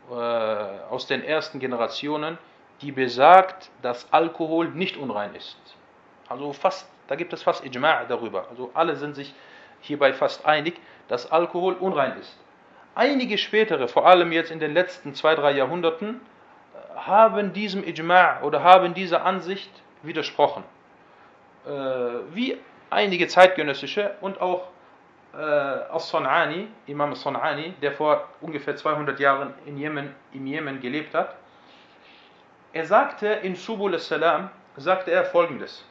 äh, 0.09 0.13
aus 0.13 1.07
den 1.07 1.23
ersten 1.23 1.59
Generationen, 1.59 2.37
die 2.81 2.91
besagt, 2.91 3.69
dass 3.81 4.11
Alkohol 4.11 4.69
nicht 4.69 4.97
unrein 4.97 5.35
ist. 5.35 5.57
Also 6.27 6.53
fast, 6.53 6.89
da 7.07 7.15
gibt 7.15 7.33
es 7.33 7.43
fast 7.43 7.63
Ijma' 7.63 8.05
darüber. 8.07 8.47
Also 8.49 8.71
alle 8.73 8.95
sind 8.95 9.15
sich 9.15 9.33
hierbei 9.81 10.13
fast 10.13 10.45
einig, 10.45 10.79
dass 11.07 11.31
Alkohol 11.31 11.73
unrein 11.73 12.17
ist. 12.19 12.37
Einige 12.95 13.37
spätere, 13.37 13.87
vor 13.87 14.05
allem 14.05 14.31
jetzt 14.31 14.51
in 14.51 14.59
den 14.59 14.73
letzten 14.73 15.13
zwei, 15.15 15.35
drei 15.35 15.51
Jahrhunderten, 15.51 16.21
haben 16.95 17.53
diesem 17.53 17.83
Ijma' 17.83 18.41
oder 18.41 18.63
haben 18.63 18.93
dieser 18.93 19.25
Ansicht 19.25 19.69
widersprochen. 20.01 20.63
Äh, 21.65 21.69
wie 22.33 22.57
einige 22.89 23.27
zeitgenössische 23.27 24.15
und 24.21 24.39
auch 24.41 24.67
äh, 25.34 25.38
As-San'ani, 25.38 26.67
Imam 26.86 27.12
As-San'ani, 27.12 27.74
der 27.82 27.91
vor 27.93 28.30
ungefähr 28.41 28.76
200 28.76 29.19
Jahren 29.19 29.54
in 29.65 29.78
Jemen, 29.78 30.15
im 30.32 30.46
Jemen 30.46 30.80
gelebt 30.80 31.13
hat, 31.13 31.36
er 32.72 32.86
sagte 32.86 33.28
in 33.28 33.56
Subul 33.56 33.93
al-Salam, 33.93 34.50
sagte 34.78 35.12
er 35.12 35.26
folgendes. 35.26 35.86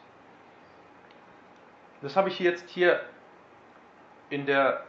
Das 2.00 2.16
habe 2.16 2.28
ich 2.28 2.40
jetzt 2.40 2.68
hier 2.70 3.00
in 4.30 4.46
der 4.46 4.84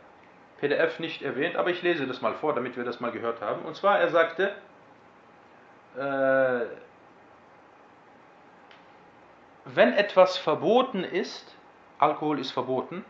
PDF 0.59 0.99
nicht 0.99 1.21
erwähnt, 1.21 1.55
aber 1.55 1.69
ich 1.69 1.81
lese 1.83 2.07
das 2.07 2.21
mal 2.21 2.33
vor, 2.33 2.55
damit 2.55 2.75
wir 2.77 2.83
das 2.83 2.99
mal 2.99 3.11
gehört 3.11 3.41
haben. 3.41 3.63
Und 3.63 3.75
zwar, 3.75 3.99
er 3.99 4.09
sagte, 4.09 4.55
äh, 5.95 6.65
wenn 9.65 9.93
etwas 9.93 10.37
verboten 10.37 11.03
ist, 11.03 11.55
Alkohol 11.99 12.39
ist 12.39 12.51
verboten, 12.51 13.05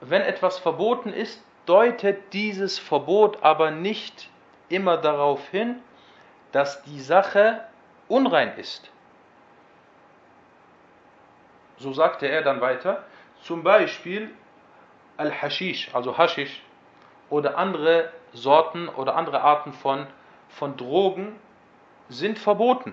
wenn 0.00 0.22
etwas 0.22 0.58
verboten 0.58 1.12
ist, 1.12 1.42
deutet 1.66 2.32
dieses 2.32 2.78
Verbot 2.78 3.42
aber 3.42 3.70
nicht 3.70 4.30
immer 4.68 4.96
darauf 4.96 5.48
hin, 5.48 5.80
dass 6.52 6.82
die 6.84 7.00
Sache 7.00 7.64
unrein 8.08 8.56
ist. 8.56 8.90
So 11.76 11.92
sagte 11.92 12.26
er 12.26 12.42
dann 12.42 12.60
weiter, 12.60 13.04
zum 13.42 13.62
Beispiel 13.62 14.30
Al-Hashish, 15.16 15.94
also 15.94 16.16
Hashish, 16.16 16.62
oder 17.28 17.56
andere 17.56 18.10
Sorten 18.32 18.88
oder 18.88 19.16
andere 19.16 19.42
Arten 19.42 19.72
von, 19.72 20.06
von 20.48 20.76
Drogen 20.76 21.38
sind 22.08 22.38
verboten. 22.38 22.92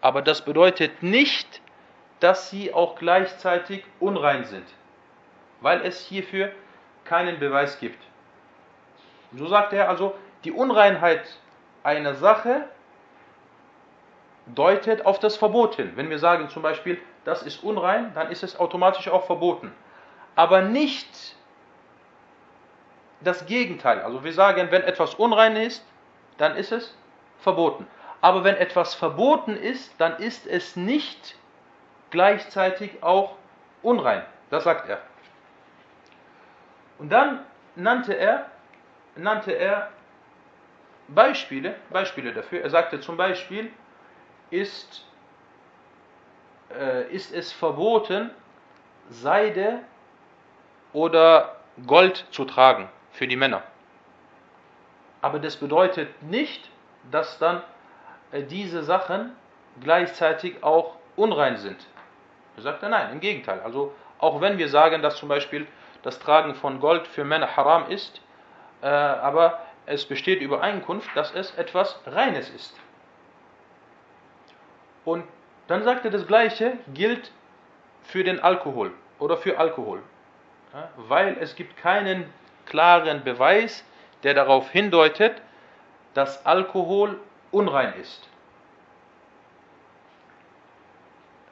Aber 0.00 0.22
das 0.22 0.44
bedeutet 0.44 1.02
nicht, 1.02 1.60
dass 2.20 2.50
sie 2.50 2.74
auch 2.74 2.96
gleichzeitig 2.96 3.84
unrein 3.98 4.44
sind 4.44 4.66
weil 5.66 5.84
es 5.84 5.98
hierfür 5.98 6.52
keinen 7.04 7.40
Beweis 7.40 7.80
gibt. 7.80 8.00
So 9.32 9.48
sagt 9.48 9.72
er 9.72 9.88
also, 9.88 10.14
die 10.44 10.52
Unreinheit 10.52 11.22
einer 11.82 12.14
Sache 12.14 12.68
deutet 14.46 15.04
auf 15.04 15.18
das 15.18 15.36
Verbot 15.36 15.74
hin. 15.74 15.90
Wenn 15.96 16.08
wir 16.08 16.20
sagen 16.20 16.48
zum 16.50 16.62
Beispiel, 16.62 17.00
das 17.24 17.42
ist 17.42 17.64
unrein, 17.64 18.14
dann 18.14 18.30
ist 18.30 18.44
es 18.44 18.60
automatisch 18.60 19.08
auch 19.08 19.26
verboten. 19.26 19.72
Aber 20.36 20.62
nicht 20.62 21.34
das 23.20 23.46
Gegenteil. 23.46 24.02
Also 24.02 24.22
wir 24.22 24.34
sagen, 24.34 24.68
wenn 24.70 24.82
etwas 24.82 25.16
unrein 25.16 25.56
ist, 25.56 25.84
dann 26.38 26.54
ist 26.54 26.70
es 26.70 26.96
verboten. 27.40 27.88
Aber 28.20 28.44
wenn 28.44 28.54
etwas 28.54 28.94
verboten 28.94 29.56
ist, 29.56 29.92
dann 29.98 30.16
ist 30.18 30.46
es 30.46 30.76
nicht 30.76 31.34
gleichzeitig 32.10 33.02
auch 33.02 33.34
unrein. 33.82 34.24
Das 34.50 34.62
sagt 34.62 34.88
er. 34.88 35.00
Und 36.98 37.10
dann 37.10 37.44
nannte 37.74 38.14
er, 38.14 38.46
nannte 39.16 39.52
er 39.52 39.90
Beispiele, 41.08 41.74
Beispiele 41.90 42.32
dafür. 42.32 42.62
Er 42.62 42.70
sagte 42.70 43.00
zum 43.00 43.16
Beispiel, 43.16 43.70
ist, 44.50 45.04
äh, 46.74 47.10
ist 47.12 47.32
es 47.32 47.52
verboten, 47.52 48.30
Seide 49.08 49.80
oder 50.92 51.56
Gold 51.86 52.26
zu 52.30 52.44
tragen 52.44 52.88
für 53.12 53.28
die 53.28 53.36
Männer. 53.36 53.62
Aber 55.22 55.38
das 55.38 55.56
bedeutet 55.56 56.22
nicht, 56.22 56.70
dass 57.10 57.38
dann 57.38 57.62
äh, 58.32 58.42
diese 58.42 58.82
Sachen 58.82 59.32
gleichzeitig 59.80 60.62
auch 60.62 60.96
unrein 61.16 61.56
sind. 61.56 61.86
Er 62.56 62.62
sagte 62.62 62.88
nein, 62.88 63.12
im 63.12 63.20
Gegenteil. 63.20 63.60
Also 63.60 63.94
auch 64.18 64.40
wenn 64.40 64.58
wir 64.58 64.68
sagen, 64.68 65.02
dass 65.02 65.16
zum 65.16 65.28
Beispiel 65.28 65.66
das 66.06 66.20
Tragen 66.20 66.54
von 66.54 66.78
Gold 66.78 67.04
für 67.08 67.24
Männer 67.24 67.56
haram 67.56 67.90
ist, 67.90 68.20
äh, 68.80 68.86
aber 68.86 69.60
es 69.86 70.06
besteht 70.06 70.40
Übereinkunft, 70.40 71.10
dass 71.16 71.34
es 71.34 71.52
etwas 71.56 72.00
Reines 72.06 72.48
ist. 72.48 72.78
Und 75.04 75.24
dann 75.66 75.82
sagt 75.82 76.04
er, 76.04 76.12
das 76.12 76.28
Gleiche 76.28 76.74
gilt 76.94 77.32
für 78.04 78.22
den 78.22 78.38
Alkohol 78.38 78.92
oder 79.18 79.36
für 79.36 79.58
Alkohol, 79.58 80.00
ja, 80.72 80.88
weil 80.96 81.38
es 81.40 81.56
gibt 81.56 81.76
keinen 81.76 82.32
klaren 82.66 83.24
Beweis, 83.24 83.84
der 84.22 84.34
darauf 84.34 84.70
hindeutet, 84.70 85.42
dass 86.14 86.46
Alkohol 86.46 87.18
unrein 87.50 87.94
ist. 87.94 88.28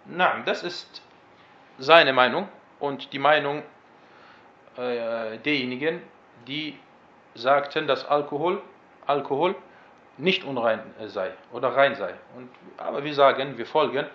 Na, 0.04 0.42
das 0.44 0.62
ist 0.62 1.02
seine 1.78 2.12
Meinung 2.12 2.48
und 2.78 3.12
die 3.12 3.18
Meinung 3.18 3.64
äh, 4.76 5.38
derjenigen, 5.38 6.02
die 6.46 6.78
sagten, 7.34 7.86
dass 7.86 8.04
Alkohol, 8.04 8.60
Alkohol 9.06 9.54
nicht 10.16 10.44
unrein 10.44 10.80
sei 11.06 11.32
oder 11.52 11.68
rein 11.68 11.94
sei. 11.94 12.14
Und, 12.36 12.48
aber 12.76 13.02
wir 13.02 13.14
sagen, 13.14 13.58
wir 13.58 13.66
folgen 13.66 14.06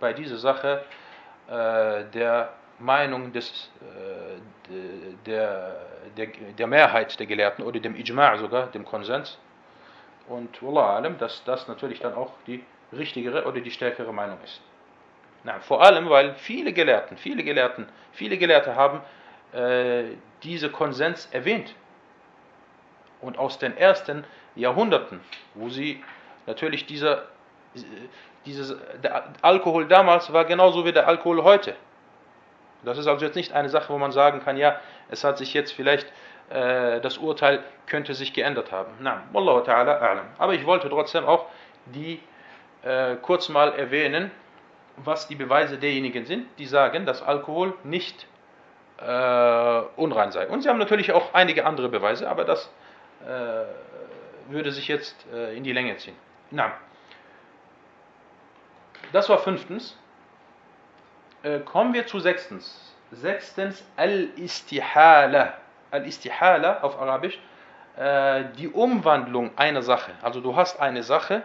bei 0.00 0.12
dieser 0.12 0.38
Sache 0.38 0.84
äh, 1.48 2.04
der 2.12 2.52
Meinung 2.78 3.32
des, 3.32 3.70
äh, 3.80 4.74
der, 5.26 5.76
der, 6.16 6.26
der 6.58 6.66
Mehrheit 6.66 7.18
der 7.18 7.26
Gelehrten 7.26 7.64
oder 7.64 7.80
dem 7.80 7.94
Ijma' 7.94 8.38
sogar, 8.38 8.66
dem 8.68 8.84
Konsens. 8.84 9.38
Und 10.28 10.62
Wallah 10.62 10.96
alam, 10.96 11.18
dass 11.18 11.44
das 11.44 11.68
natürlich 11.68 12.00
dann 12.00 12.14
auch 12.14 12.32
die 12.46 12.64
richtigere 12.92 13.44
oder 13.44 13.60
die 13.60 13.70
stärkere 13.70 14.12
Meinung 14.12 14.38
ist. 14.44 14.60
Na, 15.44 15.58
vor 15.60 15.82
allem, 15.82 16.08
weil 16.08 16.34
viele 16.36 16.72
Gelehrten, 16.72 17.16
viele 17.16 17.42
Gelehrten, 17.42 17.86
viele 18.12 18.38
Gelehrte 18.38 18.76
haben 18.76 19.00
äh, 19.52 20.16
diese 20.42 20.70
Konsens 20.70 21.28
erwähnt. 21.32 21.74
Und 23.20 23.38
aus 23.38 23.58
den 23.58 23.76
ersten 23.76 24.24
Jahrhunderten, 24.56 25.20
wo 25.54 25.68
sie 25.68 26.02
natürlich 26.46 26.86
dieser, 26.86 27.24
dieses, 28.44 28.76
der 29.02 29.24
Alkohol 29.42 29.86
damals 29.86 30.32
war 30.32 30.44
genauso 30.44 30.84
wie 30.84 30.92
der 30.92 31.06
Alkohol 31.06 31.42
heute. 31.44 31.76
Das 32.84 32.98
ist 32.98 33.06
also 33.06 33.24
jetzt 33.24 33.36
nicht 33.36 33.52
eine 33.52 33.68
Sache, 33.68 33.92
wo 33.92 33.98
man 33.98 34.10
sagen 34.10 34.40
kann, 34.40 34.56
ja, 34.56 34.80
es 35.08 35.22
hat 35.22 35.38
sich 35.38 35.54
jetzt 35.54 35.72
vielleicht, 35.72 36.06
äh, 36.50 37.00
das 37.00 37.18
Urteil 37.18 37.62
könnte 37.86 38.14
sich 38.14 38.32
geändert 38.32 38.72
haben. 38.72 38.92
Na, 39.00 39.22
Wallahu 39.32 39.60
ta'ala 39.60 40.00
a'lam. 40.00 40.24
Aber 40.38 40.54
ich 40.54 40.66
wollte 40.66 40.88
trotzdem 40.88 41.24
auch 41.24 41.46
die 41.86 42.20
äh, 42.82 43.16
kurz 43.22 43.48
mal 43.48 43.72
erwähnen, 43.74 44.32
was 44.96 45.28
die 45.28 45.36
Beweise 45.36 45.78
derjenigen 45.78 46.26
sind, 46.26 46.46
die 46.58 46.66
sagen, 46.66 47.06
dass 47.06 47.22
Alkohol 47.22 47.74
nicht 47.84 48.26
äh, 49.06 49.82
unrein 49.96 50.32
sei. 50.32 50.46
Und 50.46 50.62
sie 50.62 50.68
haben 50.68 50.78
natürlich 50.78 51.12
auch 51.12 51.34
einige 51.34 51.66
andere 51.66 51.88
Beweise, 51.88 52.28
aber 52.28 52.44
das 52.44 52.70
äh, 53.26 54.52
würde 54.52 54.72
sich 54.72 54.88
jetzt 54.88 55.16
äh, 55.32 55.56
in 55.56 55.64
die 55.64 55.72
Länge 55.72 55.96
ziehen. 55.96 56.16
Na, 56.50 56.72
das 59.12 59.28
war 59.28 59.38
fünftens. 59.38 59.98
Äh, 61.42 61.60
kommen 61.60 61.92
wir 61.92 62.06
zu 62.06 62.20
sechstens. 62.20 62.94
Sechstens, 63.10 63.84
Al-Istihala. 63.96 65.54
Al-Istihala 65.90 66.80
auf 66.80 66.98
Arabisch, 67.00 67.38
äh, 67.96 68.44
die 68.56 68.68
Umwandlung 68.68 69.50
einer 69.56 69.82
Sache. 69.82 70.12
Also 70.22 70.40
du 70.40 70.56
hast 70.56 70.80
eine 70.80 71.02
Sache 71.02 71.42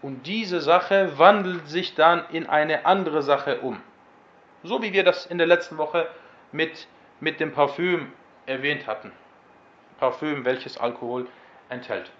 und 0.00 0.26
diese 0.26 0.60
Sache 0.60 1.18
wandelt 1.18 1.68
sich 1.68 1.94
dann 1.94 2.24
in 2.30 2.48
eine 2.48 2.86
andere 2.86 3.22
Sache 3.22 3.60
um. 3.60 3.80
So 4.62 4.82
wie 4.82 4.92
wir 4.92 5.04
das 5.04 5.26
in 5.26 5.38
der 5.38 5.46
letzten 5.46 5.76
Woche 5.76 6.08
mit, 6.52 6.86
mit 7.20 7.40
dem 7.40 7.52
Parfüm 7.52 8.12
erwähnt 8.46 8.86
hatten. 8.86 9.12
Parfüm, 9.98 10.44
welches 10.44 10.78
Alkohol 10.78 11.26
enthält. 11.68 12.10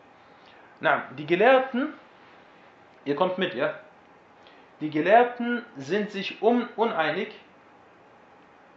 Na, 0.81 1.05
die 1.17 1.27
Gelehrten, 1.27 1.95
ihr 3.05 3.17
kommt 3.17 3.39
mit, 3.39 3.55
ja? 3.55 3.75
Die 4.81 4.91
Gelehrten 4.91 5.65
sind 5.77 6.11
sich 6.11 6.41
un 6.41 6.69
uneinig, 6.77 7.35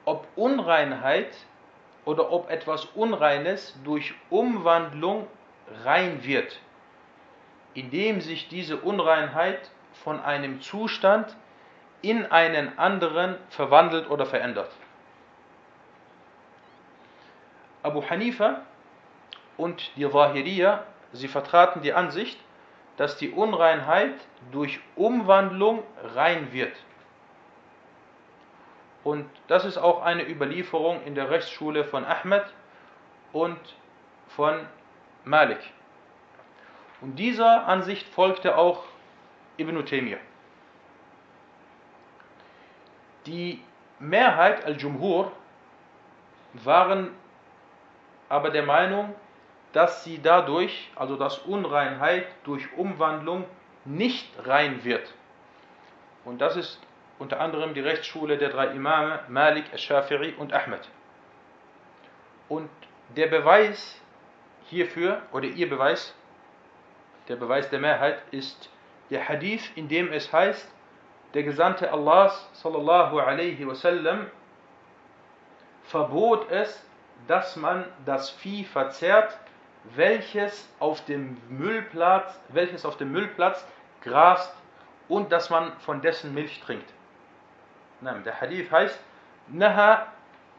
ob 0.05 0.27
Unreinheit 0.35 1.35
oder 2.05 2.31
ob 2.31 2.49
etwas 2.49 2.85
Unreines 2.85 3.77
durch 3.83 4.13
Umwandlung 4.31 5.27
rein 5.83 6.23
wird, 6.23 6.59
indem 7.75 8.21
sich 8.21 8.47
diese 8.47 8.77
Unreinheit 8.77 9.69
von 10.03 10.19
einem 10.19 10.61
Zustand 10.61 11.35
in 12.01 12.25
einen 12.25 12.79
anderen 12.79 13.35
verwandelt 13.49 14.09
oder 14.09 14.25
verändert. 14.25 14.71
Abu 17.83 18.03
Hanifa 18.07 18.61
und 19.57 19.91
die 19.95 20.09
Zahiriya, 20.09 20.85
sie 21.13 21.27
vertraten 21.27 21.81
die 21.81 21.93
Ansicht, 21.93 22.39
dass 22.97 23.17
die 23.17 23.31
Unreinheit 23.31 24.13
durch 24.51 24.79
Umwandlung 24.95 25.83
rein 26.15 26.51
wird. 26.51 26.75
Und 29.03 29.27
das 29.47 29.65
ist 29.65 29.77
auch 29.77 30.03
eine 30.03 30.27
Überlieferung 30.29 31.03
in 31.05 31.15
der 31.15 31.29
Rechtsschule 31.29 31.83
von 31.83 32.05
Ahmed 32.05 32.45
und 33.33 33.59
von 34.27 34.67
Malik. 35.25 35.59
Und 37.01 37.15
dieser 37.15 37.65
Ansicht 37.67 38.07
folgte 38.09 38.57
auch 38.57 38.83
Ibn 39.57 39.83
Taymiyyah. 39.85 40.19
Die 43.25 43.61
Mehrheit, 43.99 44.65
Al-Jumhur, 44.65 45.31
waren 46.53 47.11
aber 48.31 48.49
der 48.49 48.63
Meinung, 48.63 49.13
dass 49.73 50.05
sie 50.05 50.21
dadurch, 50.21 50.89
also 50.95 51.17
dass 51.17 51.39
Unreinheit 51.39 52.25
durch 52.45 52.65
Umwandlung 52.77 53.43
nicht 53.83 54.29
rein 54.45 54.85
wird. 54.85 55.13
Und 56.23 56.39
das 56.39 56.55
ist 56.55 56.79
unter 57.19 57.41
anderem 57.41 57.73
die 57.73 57.81
Rechtsschule 57.81 58.37
der 58.37 58.49
drei 58.49 58.67
Imame 58.67 59.19
Malik, 59.27 59.65
Al-Shafi'i 59.73 60.37
und 60.37 60.53
Ahmed. 60.53 60.79
Und 62.47 62.69
der 63.17 63.27
Beweis 63.27 63.99
hierfür, 64.69 65.21
oder 65.33 65.47
ihr 65.47 65.69
Beweis, 65.69 66.15
der 67.27 67.35
Beweis 67.35 67.69
der 67.69 67.79
Mehrheit, 67.79 68.21
ist 68.31 68.69
der 69.09 69.27
Hadith, 69.27 69.71
in 69.75 69.89
dem 69.89 70.11
es 70.13 70.31
heißt, 70.31 70.71
der 71.33 71.43
Gesandte 71.43 71.91
Allahs 71.91 72.49
sallallahu 72.53 73.19
alaihi 73.19 73.67
wasallam 73.67 74.27
verbot 75.83 76.49
es, 76.49 76.85
dass 77.27 77.55
man 77.55 77.85
das 78.05 78.29
Vieh 78.29 78.63
verzehrt, 78.63 79.37
welches 79.95 80.67
auf 80.79 81.03
dem 81.05 81.37
Müllplatz, 81.49 82.39
welches 82.49 82.85
auf 82.85 82.97
dem 82.97 83.11
Müllplatz 83.11 83.65
grast 84.01 84.53
und 85.07 85.31
dass 85.31 85.49
man 85.49 85.73
von 85.79 86.01
dessen 86.01 86.33
Milch 86.33 86.59
trinkt. 86.61 86.89
Nein, 88.01 88.23
der 88.23 88.39
Hadith 88.39 88.71
heißt, 88.71 88.99
Naha 89.47 90.07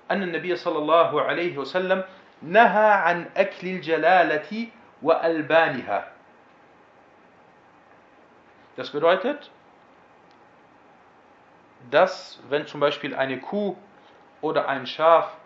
an 0.09 0.31
Nabi 0.31 0.57
sallallahu 0.57 1.19
alaihi 1.19 1.57
wasallam 1.57 2.05
Naha 2.41 3.05
an 3.05 3.27
akli 3.35 3.81
Jalalati 3.81 4.73
wa 5.01 5.15
albaniha. 5.15 6.05
Das 8.77 8.91
bedeutet, 8.91 9.51
dass 11.91 12.41
wenn 12.49 12.67
zum 12.67 12.81
Beispiel 12.81 13.15
eine 13.15 13.39
Kuh 13.41 13.77
oder 14.41 14.69
ein 14.69 14.87
Schaf 14.87 15.37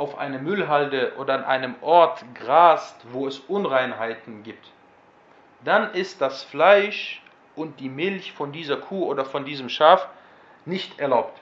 auf 0.00 0.16
einer 0.16 0.38
Müllhalde 0.38 1.12
oder 1.18 1.34
an 1.34 1.44
einem 1.44 1.74
Ort 1.82 2.24
grast, 2.34 2.96
wo 3.12 3.26
es 3.26 3.38
Unreinheiten 3.38 4.42
gibt, 4.42 4.72
dann 5.62 5.92
ist 5.92 6.22
das 6.22 6.42
Fleisch 6.42 7.22
und 7.54 7.80
die 7.80 7.90
Milch 7.90 8.32
von 8.32 8.50
dieser 8.50 8.78
Kuh 8.78 9.04
oder 9.04 9.26
von 9.26 9.44
diesem 9.44 9.68
Schaf 9.68 10.08
nicht 10.64 10.98
erlaubt. 10.98 11.38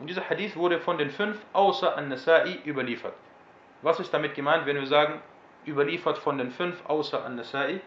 Und 0.00 0.08
dieser 0.08 0.28
Hadith 0.28 0.56
wurde 0.56 0.80
von 0.80 0.98
den 0.98 1.10
fünf 1.10 1.38
außer 1.52 1.96
An-Nasa'i 1.96 2.58
überliefert. 2.66 3.14
Was 3.82 4.00
ist 4.00 4.12
damit 4.12 4.34
gemeint, 4.34 4.66
wenn 4.66 4.74
wir 4.74 4.86
sagen, 4.88 5.20
überliefert 5.64 6.18
von 6.18 6.38
den 6.38 6.50
fünf 6.50 6.84
außer 6.88 7.24
An-Nasa'i? 7.24 7.78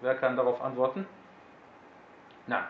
Wer 0.00 0.16
kann 0.16 0.36
darauf 0.36 0.60
antworten? 0.60 1.06
Nein. 2.48 2.64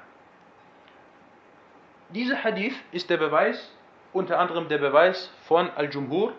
Dieser 2.11 2.45
Hadith 2.45 2.77
ist 2.93 3.09
der 3.09 3.17
Beweis, 3.17 3.73
unter 4.15 4.39
anderem 4.39 4.69
der 4.69 4.79
Beweis 4.79 5.31
von 5.43 5.71
Al-Jumhur, 5.77 6.33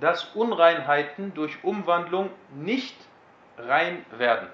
dass 0.00 0.24
Unreinheiten 0.34 1.34
durch 1.34 1.62
Umwandlung 1.62 2.30
nicht 2.54 2.96
rein 3.56 4.04
werden. 4.10 4.48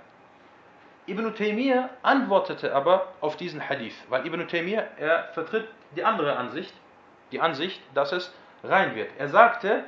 Ibn 1.06 1.34
Taymiyyah 1.34 1.88
antwortete 2.02 2.74
aber 2.74 3.08
auf 3.20 3.36
diesen 3.36 3.66
Hadith, 3.66 3.94
weil 4.10 4.26
Ibn 4.26 4.46
Taymiyyah, 4.46 4.84
er 4.98 5.24
vertritt 5.32 5.68
die 5.96 6.04
andere 6.04 6.36
Ansicht, 6.36 6.74
die 7.32 7.40
Ansicht, 7.40 7.80
dass 7.94 8.12
es 8.12 8.34
rein 8.62 8.94
wird. 8.94 9.10
Er 9.18 9.28
sagte, 9.28 9.84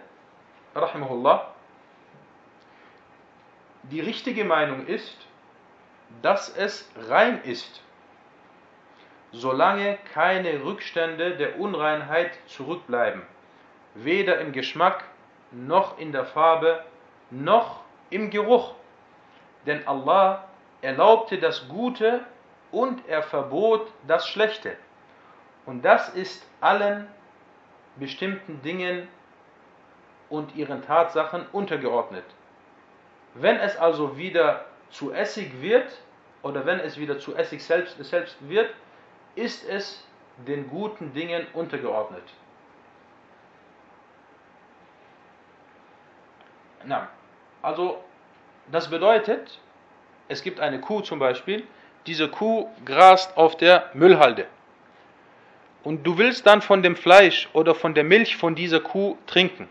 rahimahullah, 0.74 1.48
die 3.84 4.00
richtige 4.00 4.44
Meinung 4.44 4.86
ist, 4.86 5.16
dass 6.22 6.48
es 6.56 6.90
rein 7.08 7.42
ist 7.42 7.82
solange 9.32 9.98
keine 10.12 10.62
Rückstände 10.64 11.36
der 11.36 11.58
Unreinheit 11.58 12.32
zurückbleiben, 12.46 13.22
weder 13.94 14.38
im 14.38 14.52
Geschmack 14.52 15.04
noch 15.50 15.98
in 15.98 16.12
der 16.12 16.24
Farbe 16.24 16.84
noch 17.30 17.80
im 18.10 18.30
Geruch. 18.30 18.74
Denn 19.66 19.86
Allah 19.86 20.44
erlaubte 20.82 21.38
das 21.38 21.68
Gute 21.68 22.20
und 22.70 23.08
er 23.08 23.22
verbot 23.22 23.92
das 24.06 24.28
Schlechte. 24.28 24.76
Und 25.66 25.84
das 25.84 26.08
ist 26.10 26.46
allen 26.60 27.06
bestimmten 27.96 28.60
Dingen 28.62 29.08
und 30.28 30.56
ihren 30.56 30.82
Tatsachen 30.82 31.46
untergeordnet. 31.52 32.24
Wenn 33.34 33.56
es 33.56 33.76
also 33.76 34.16
wieder 34.16 34.64
zu 34.90 35.12
Essig 35.12 35.60
wird, 35.60 35.90
oder 36.42 36.66
wenn 36.66 36.80
es 36.80 36.98
wieder 36.98 37.18
zu 37.18 37.36
Essig 37.36 37.62
selbst, 37.62 38.02
selbst 38.04 38.36
wird, 38.48 38.70
ist 39.34 39.68
es 39.68 40.04
den 40.46 40.68
guten 40.68 41.12
Dingen 41.12 41.46
untergeordnet. 41.52 42.24
Na, 46.84 47.08
also 47.62 48.02
das 48.70 48.90
bedeutet, 48.90 49.60
es 50.28 50.42
gibt 50.42 50.60
eine 50.60 50.80
Kuh 50.80 51.00
zum 51.00 51.18
Beispiel, 51.18 51.66
diese 52.06 52.28
Kuh 52.28 52.68
grast 52.84 53.36
auf 53.36 53.56
der 53.56 53.90
Müllhalde. 53.94 54.46
Und 55.84 56.04
du 56.04 56.18
willst 56.18 56.46
dann 56.46 56.62
von 56.62 56.82
dem 56.82 56.96
Fleisch 56.96 57.48
oder 57.52 57.74
von 57.74 57.94
der 57.94 58.04
Milch 58.04 58.36
von 58.36 58.54
dieser 58.54 58.80
Kuh 58.80 59.16
trinken. 59.26 59.68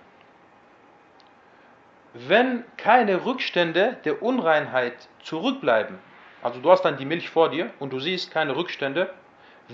Wenn 2.14 2.66
keine 2.76 3.26
Rückstände 3.26 3.98
der 4.04 4.22
Unreinheit 4.22 5.08
zurückbleiben, 5.24 6.00
also 6.44 6.60
du 6.60 6.70
hast 6.70 6.84
dann 6.84 6.98
die 6.98 7.06
Milch 7.06 7.30
vor 7.30 7.50
dir 7.50 7.72
und 7.80 7.94
du 7.94 8.00
siehst 8.00 8.32
keine 8.32 8.56
Rückstände, 8.56 9.14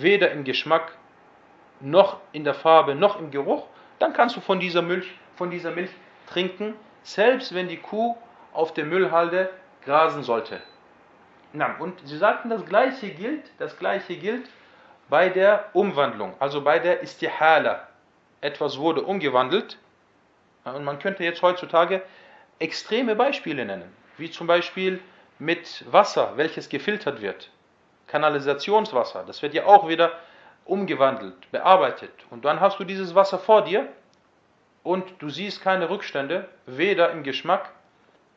weder 0.01 0.31
im 0.31 0.43
Geschmack 0.43 0.93
noch 1.79 2.17
in 2.31 2.43
der 2.43 2.53
Farbe 2.53 2.95
noch 2.95 3.19
im 3.19 3.31
Geruch, 3.31 3.67
dann 3.99 4.13
kannst 4.13 4.35
du 4.35 4.41
von 4.41 4.59
dieser 4.59 4.81
Milch, 4.81 5.07
von 5.35 5.49
dieser 5.49 5.71
Milch 5.71 5.91
trinken, 6.27 6.75
selbst 7.03 7.53
wenn 7.53 7.67
die 7.67 7.77
Kuh 7.77 8.15
auf 8.53 8.73
der 8.73 8.85
Müllhalde 8.85 9.49
grasen 9.83 10.23
sollte. 10.23 10.61
Na, 11.53 11.75
und 11.79 11.99
sie 12.05 12.17
sagten, 12.17 12.49
das 12.49 12.65
gleiche 12.65 13.09
gilt, 13.09 13.49
das 13.57 13.77
gleiche 13.77 14.15
gilt 14.15 14.49
bei 15.09 15.29
der 15.29 15.69
Umwandlung, 15.73 16.33
also 16.39 16.61
bei 16.61 16.79
der 16.79 17.01
Istihala. 17.01 17.87
Etwas 18.41 18.77
wurde 18.77 19.01
umgewandelt 19.03 19.77
und 20.65 20.83
man 20.83 20.99
könnte 20.99 21.23
jetzt 21.23 21.41
heutzutage 21.41 22.01
extreme 22.59 23.15
Beispiele 23.15 23.65
nennen, 23.65 23.91
wie 24.17 24.29
zum 24.29 24.47
Beispiel 24.47 24.99
mit 25.39 25.85
Wasser, 25.91 26.33
welches 26.35 26.69
gefiltert 26.69 27.21
wird. 27.21 27.51
Kanalisationswasser, 28.07 29.23
das 29.25 29.41
wird 29.41 29.53
ja 29.53 29.65
auch 29.65 29.87
wieder 29.87 30.11
umgewandelt, 30.65 31.49
bearbeitet. 31.51 32.11
Und 32.29 32.45
dann 32.45 32.59
hast 32.59 32.79
du 32.79 32.83
dieses 32.83 33.15
Wasser 33.15 33.39
vor 33.39 33.63
dir 33.63 33.87
und 34.83 35.05
du 35.19 35.29
siehst 35.29 35.61
keine 35.61 35.89
Rückstände, 35.89 36.47
weder 36.65 37.11
im 37.11 37.23
Geschmack, 37.23 37.71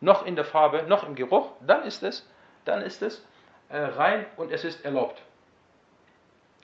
noch 0.01 0.25
in 0.25 0.35
der 0.35 0.45
Farbe, 0.45 0.85
noch 0.89 1.07
im 1.07 1.15
Geruch, 1.15 1.53
dann 1.61 1.83
ist 1.85 2.03
es, 2.03 2.29
dann 2.65 2.83
ist 2.83 3.03
es 3.03 3.25
äh, 3.69 3.79
rein 3.79 4.27
und 4.37 4.51
es 4.51 4.65
ist 4.65 4.85
erlaubt. 4.85 5.21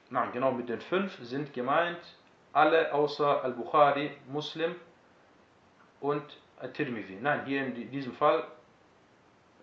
Nein, 0.08 0.30
genau 0.32 0.52
mit 0.52 0.68
den 0.68 0.80
fünf 0.80 1.18
sind 1.20 1.52
gemeint 1.52 1.98
alle 2.52 2.92
außer 2.94 3.44
Al-Bukhari, 3.44 4.12
Muslim 4.28 4.74
und 6.00 6.24
Al-Tirmidhi. 6.60 7.18
Nein, 7.20 7.44
hier 7.44 7.66
in 7.66 7.90
diesem 7.90 8.14
Fall 8.14 8.44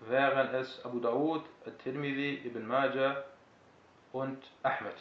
wären 0.02 0.54
es 0.54 0.84
Abu 0.86 1.00
Dawud, 1.00 1.44
Al-Tirmidhi, 1.66 2.42
Ibn 2.46 2.68
Majah 2.68 3.24
und 4.14 4.42
Ahmed. 4.64 4.96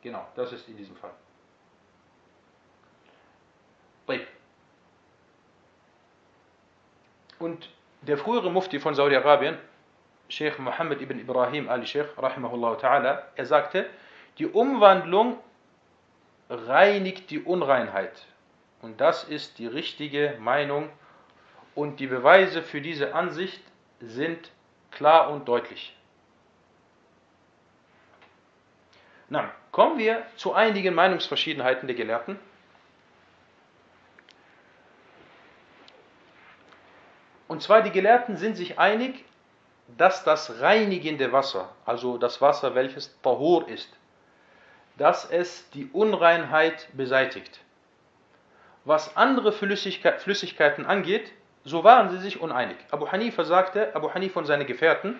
Genau, 0.00 0.26
das 0.34 0.52
ist 0.52 0.66
in 0.68 0.76
diesem 0.76 0.96
Fall. 0.96 1.12
Und 7.42 7.68
der 8.02 8.18
frühere 8.18 8.52
Mufti 8.52 8.78
von 8.78 8.94
Saudi-Arabien, 8.94 9.58
Sheikh 10.28 10.62
Mohammed 10.62 11.02
ibn 11.02 11.18
Ibrahim 11.18 11.68
al-Sheikh, 11.68 12.16
rahimahullah 12.16 12.74
ta'ala, 12.78 13.22
er 13.34 13.46
sagte, 13.46 13.90
die 14.38 14.46
Umwandlung 14.46 15.38
reinigt 16.48 17.30
die 17.30 17.40
Unreinheit. 17.40 18.26
Und 18.80 19.00
das 19.00 19.24
ist 19.24 19.58
die 19.58 19.66
richtige 19.66 20.36
Meinung 20.38 20.88
und 21.74 21.98
die 21.98 22.06
Beweise 22.06 22.62
für 22.62 22.80
diese 22.80 23.12
Ansicht 23.12 23.60
sind 23.98 24.52
klar 24.92 25.28
und 25.30 25.48
deutlich. 25.48 25.96
Na, 29.32 29.50
kommen 29.70 29.96
wir 29.96 30.26
zu 30.36 30.52
einigen 30.52 30.94
Meinungsverschiedenheiten 30.94 31.86
der 31.86 31.96
Gelehrten. 31.96 32.38
Und 37.48 37.62
zwar 37.62 37.80
die 37.80 37.92
Gelehrten 37.92 38.36
sind 38.36 38.56
sich 38.56 38.78
einig, 38.78 39.24
dass 39.96 40.22
das 40.22 40.60
reinigende 40.60 41.32
Wasser, 41.32 41.70
also 41.86 42.18
das 42.18 42.42
Wasser, 42.42 42.74
welches 42.74 43.18
Tahur 43.22 43.66
ist, 43.68 43.88
dass 44.98 45.24
es 45.30 45.70
die 45.70 45.86
Unreinheit 45.86 46.88
beseitigt. 46.92 47.60
Was 48.84 49.16
andere 49.16 49.52
Flüssigkeiten 49.52 50.84
angeht, 50.84 51.32
so 51.64 51.84
waren 51.84 52.10
sie 52.10 52.18
sich 52.18 52.38
uneinig. 52.38 52.76
Abu 52.90 53.10
Hanifa 53.10 53.44
sagte, 53.44 53.96
Abu 53.96 54.12
Hanifa 54.12 54.40
und 54.40 54.46
seine 54.46 54.66
Gefährten, 54.66 55.18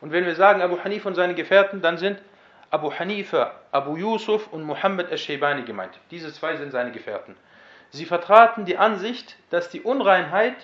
und 0.00 0.10
wenn 0.10 0.26
wir 0.26 0.34
sagen 0.34 0.62
Abu 0.62 0.82
Hanifa 0.82 1.08
und 1.08 1.14
seine 1.14 1.36
Gefährten, 1.36 1.80
dann 1.80 1.96
sind 1.96 2.20
Abu 2.72 2.90
Hanifa, 2.90 3.52
Abu 3.70 3.96
Yusuf 3.96 4.48
und 4.50 4.62
Muhammad 4.62 5.10
al-Shaybani 5.10 5.62
gemeint. 5.64 5.92
Diese 6.10 6.32
zwei 6.32 6.56
sind 6.56 6.70
seine 6.70 6.90
Gefährten. 6.90 7.36
Sie 7.90 8.06
vertraten 8.06 8.64
die 8.64 8.78
Ansicht, 8.78 9.36
dass 9.50 9.68
die 9.68 9.82
Unreinheit 9.82 10.56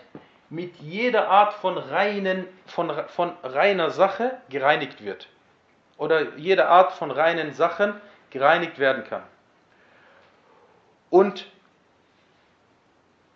mit 0.48 0.74
jeder 0.76 1.28
Art 1.28 1.52
von, 1.52 1.76
reinen, 1.76 2.46
von, 2.64 2.90
von 3.08 3.32
reiner 3.42 3.90
Sache 3.90 4.38
gereinigt 4.48 5.04
wird. 5.04 5.28
Oder 5.98 6.34
jede 6.36 6.68
Art 6.68 6.92
von 6.92 7.10
reinen 7.10 7.52
Sachen 7.52 8.00
gereinigt 8.30 8.78
werden 8.78 9.04
kann. 9.04 9.22
Und 11.10 11.46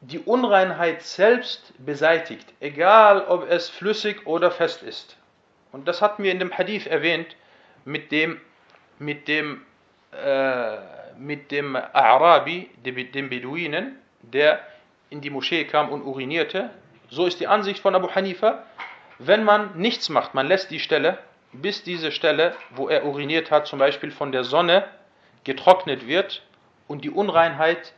die 0.01 0.21
Unreinheit 0.21 1.03
selbst 1.03 1.75
beseitigt, 1.77 2.55
egal 2.61 3.27
ob 3.27 3.51
es 3.51 3.69
flüssig 3.69 4.27
oder 4.27 4.51
fest 4.51 4.83
ist. 4.83 5.19
Und 5.73 5.87
das 5.87 6.01
hatten 6.01 6.23
wir 6.23 6.33
in 6.33 6.39
dem 6.39 6.57
Hadith 6.57 6.87
erwähnt 6.87 7.37
mit 7.85 8.11
dem 8.11 8.41
mit 9.03 9.29
dem, 9.29 9.63
äh, 10.13 10.77
mit 11.19 11.51
dem 11.51 11.77
Arabi, 11.77 12.71
dem 12.85 13.29
Beduinen, 13.29 13.99
der 14.23 14.61
in 15.11 15.21
die 15.21 15.31
Moschee 15.31 15.65
kam 15.65 15.91
und 15.91 16.03
urinierte. 16.03 16.71
So 17.11 17.27
ist 17.27 17.41
die 17.41 17.47
Ansicht 17.47 17.81
von 17.81 17.95
Abu 17.95 18.09
Hanifa, 18.15 18.65
wenn 19.19 19.45
man 19.45 19.77
nichts 19.77 20.09
macht, 20.09 20.35
man 20.35 20.49
lässt 20.49 20.71
die 20.71 20.81
Stelle, 20.81 21.19
bis 21.53 21.83
diese 21.85 22.11
Stelle, 22.13 22.55
wo 22.71 22.89
er 22.89 23.05
uriniert 23.05 23.51
hat, 23.51 23.67
zum 23.67 23.79
Beispiel 23.79 24.11
von 24.11 24.33
der 24.33 24.45
Sonne 24.45 24.85
getrocknet 25.45 26.07
wird 26.07 26.43
und 26.89 27.05
die 27.05 27.11
Unreinheit, 27.11 27.93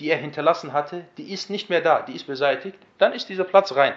die 0.00 0.08
er 0.08 0.16
hinterlassen 0.16 0.72
hatte, 0.72 1.04
die 1.18 1.32
ist 1.32 1.50
nicht 1.50 1.68
mehr 1.68 1.80
da, 1.80 2.00
die 2.00 2.14
ist 2.14 2.26
beseitigt, 2.26 2.78
dann 2.98 3.12
ist 3.12 3.28
dieser 3.28 3.44
Platz 3.44 3.74
rein. 3.76 3.92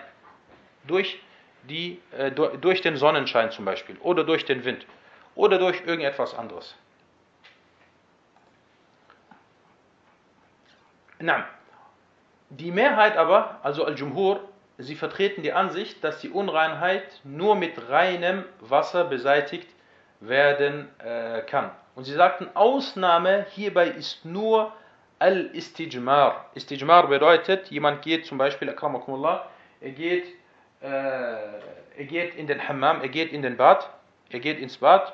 Durch, 0.86 1.20
die, 1.64 2.00
äh, 2.18 2.32
durch 2.32 2.82
den 2.82 2.98
Sonnenschein 2.98 3.52
zum 3.52 3.66
Beispiel 3.66 3.98
oder 4.02 4.24
durch 4.24 4.46
den 4.46 4.66
Wind 4.66 4.86
oder 5.38 5.60
durch 5.60 5.86
irgendetwas 5.86 6.36
anderes. 6.36 6.76
Na, 11.20 11.46
die 12.50 12.72
Mehrheit 12.72 13.18
aber, 13.18 13.60
also 13.64 13.86
Al-Jumhur, 13.86 14.42
sie 14.78 14.96
vertreten 14.96 15.44
die 15.44 15.54
Ansicht, 15.54 16.04
dass 16.04 16.20
die 16.20 16.30
Unreinheit 16.30 17.22
nur 17.24 17.56
mit 17.56 17.90
reinem 17.90 18.46
Wasser 18.60 19.06
beseitigt 19.06 19.68
werden 20.20 20.90
äh, 21.00 21.42
kann. 21.42 21.72
Und 21.96 22.06
sie 22.06 22.14
sagten, 22.14 22.50
Ausnahme 22.56 23.46
hierbei 23.52 23.88
ist 23.88 24.26
nur 24.26 24.74
Al-Istijmar. 25.20 26.46
Istijmar 26.54 27.08
bedeutet, 27.08 27.68
jemand 27.70 28.02
geht 28.02 28.26
zum 28.26 28.38
Beispiel, 28.38 28.70
er 28.70 29.92
geht, 29.92 30.26
äh, 30.82 30.88
er 30.88 32.06
geht 32.06 32.36
in 32.36 32.48
den 32.48 32.68
Hammam, 32.68 33.02
er 33.02 33.10
geht 33.10 33.32
in 33.34 33.42
den 33.42 33.58
Bad, 33.58 33.90
er 34.30 34.40
geht 34.40 34.60
ins 34.60 34.78
Bad 34.78 35.14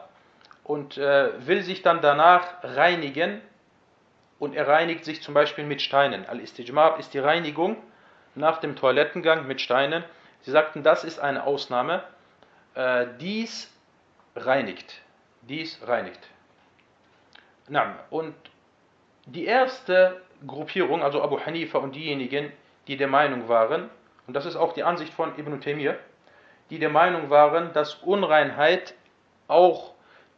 und 0.64 0.98
äh, 0.98 1.46
will 1.46 1.62
sich 1.62 1.82
dann 1.82 2.02
danach 2.02 2.64
reinigen 2.64 3.42
und 4.40 4.56
er 4.56 4.68
reinigt 4.68 5.06
sich 5.06 5.22
zum 5.22 5.34
Beispiel 5.34 5.66
mit 5.66 5.82
Steinen. 5.82 6.26
Al-Istijmar 6.26 7.00
ist 7.00 7.14
die 7.14 7.20
Reinigung 7.20 7.78
nach 8.36 8.60
dem 8.60 8.76
Toilettengang 8.76 9.48
mit 9.48 9.62
Steinen. 9.62 10.04
Sie 10.42 10.52
sagten, 10.52 10.84
das 10.84 11.04
ist 11.04 11.20
eine 11.20 11.44
Ausnahme. 11.44 12.04
Äh, 12.76 13.08
dies 13.20 13.72
reinigt. 14.36 15.02
Dies 15.42 15.80
reinigt. 15.86 16.20
Na, 17.68 18.00
und 18.10 18.34
die 19.26 19.46
erste 19.46 20.22
Gruppierung, 20.46 21.02
also 21.02 21.22
Abu 21.22 21.40
Hanifa 21.40 21.78
und 21.78 21.96
diejenigen, 21.96 22.52
die 22.88 22.98
der 22.98 23.08
Meinung 23.08 23.48
waren, 23.48 23.90
und 24.28 24.34
das 24.36 24.46
ist 24.46 24.56
auch 24.56 24.74
die 24.74 24.84
Ansicht 24.84 25.14
von 25.14 25.38
Ibn 25.38 25.62
Taymiyyah, 25.62 25.96
die 26.70 26.80
der 26.80 26.90
Meinung 26.90 27.30
waren, 27.30 27.72
dass 27.74 27.96
Unreinheit 27.96 28.94
auch 29.48 29.93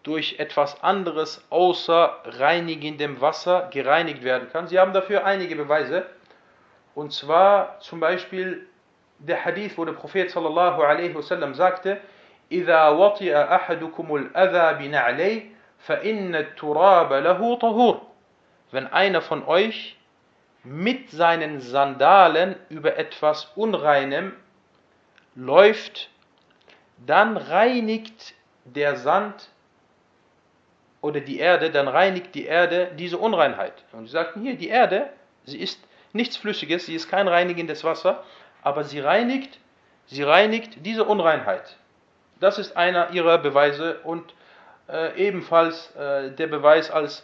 durch 0.04 0.36
etwas 0.38 0.82
anderes 0.82 1.44
außer 1.50 2.16
reinigendem 2.24 3.20
Wasser 3.20 3.68
gereinigt 3.70 4.24
werden 4.24 4.48
kann. 4.50 4.66
Sie 4.66 4.78
haben 4.78 4.92
dafür 4.92 5.24
einige 5.24 5.56
Beweise. 5.56 6.06
Und 6.94 7.12
zwar 7.12 7.78
zum 7.80 8.00
Beispiel 8.00 8.66
der 9.18 9.44
Hadith, 9.44 9.76
wo 9.76 9.84
der 9.84 9.92
Prophet 9.92 10.30
sallallahu 10.30 10.82
alaihi 10.82 11.14
wasallam 11.14 11.54
sagte, 11.54 12.00
إذا 12.52 12.88
وطئ 12.88 13.54
أحدكم 13.54 14.16
الأذى 14.16 14.78
بنعلي 14.78 15.42
فإن 15.78 16.34
التراب 16.34 17.12
له 17.12 17.56
طهور. 17.56 18.00
Wenn 18.72 18.86
einer 18.88 19.22
von 19.22 19.46
euch 19.46 19.96
mit 20.64 21.10
seinen 21.10 21.60
Sandalen 21.60 22.56
über 22.68 22.96
etwas 22.96 23.52
Unreinem 23.56 24.32
läuft, 25.34 26.10
dann 27.06 27.36
reinigt 27.36 28.34
der 28.64 28.96
Sand 28.96 29.48
oder 31.05 31.19
die 31.19 31.37
Erde, 31.37 31.69
dann 31.69 31.87
reinigt 31.87 32.33
die 32.33 32.45
Erde 32.45 32.89
diese 32.97 33.19
Unreinheit. 33.19 33.73
Und 33.91 34.07
sie 34.07 34.11
sagten 34.11 34.41
hier, 34.41 34.55
die 34.55 34.69
Erde, 34.69 35.09
sie 35.43 35.59
ist 35.59 35.79
nichts 36.13 36.35
Flüssiges, 36.35 36.87
sie 36.87 36.95
ist 36.95 37.09
kein 37.09 37.27
reinigendes 37.27 37.83
Wasser, 37.83 38.23
aber 38.63 38.83
sie 38.83 38.99
reinigt, 39.01 39.59
sie 40.07 40.23
reinigt 40.23 40.83
diese 40.83 41.03
Unreinheit. 41.03 41.77
Das 42.39 42.57
ist 42.57 42.75
einer 42.75 43.11
ihrer 43.11 43.37
Beweise 43.37 43.99
und 44.03 44.33
äh, 44.89 45.15
ebenfalls 45.15 45.95
äh, 45.95 46.31
der 46.31 46.47
Beweis, 46.47 46.89
als, 46.89 47.23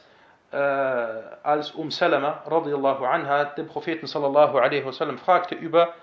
äh, 0.52 0.58
als 0.58 1.72
Um 1.72 1.90
Salama 1.90 2.44
radiallahu 2.46 3.04
anha 3.04 3.46
den 3.46 3.68
Propheten 3.68 4.06
sallallahu 4.06 4.60
alaihi 4.60 4.86
wasallam 4.86 5.18
fragte 5.18 5.56
über, 5.56 5.96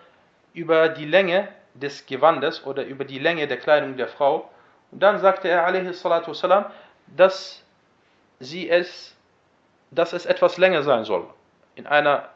über 0.52 0.88
die 0.88 1.06
Länge 1.06 1.46
des 1.74 2.06
Gewandes 2.06 2.66
oder 2.66 2.84
über 2.84 3.04
die 3.04 3.20
Länge 3.20 3.46
der 3.46 3.58
Kleidung 3.58 3.96
der 3.96 4.08
Frau. 4.08 4.50
Und 4.90 5.00
dann 5.00 5.20
sagte 5.20 5.46
er 5.46 5.64
alaihi 5.64 5.92
salatu 5.92 6.30
wasallam, 6.32 6.64
dass 7.16 7.62
sie 8.40 8.68
es, 8.68 9.16
dass 9.90 10.12
es 10.12 10.26
etwas 10.26 10.58
länger 10.58 10.82
sein 10.82 11.04
soll. 11.04 11.26
In 11.74 11.86
einer 11.86 12.28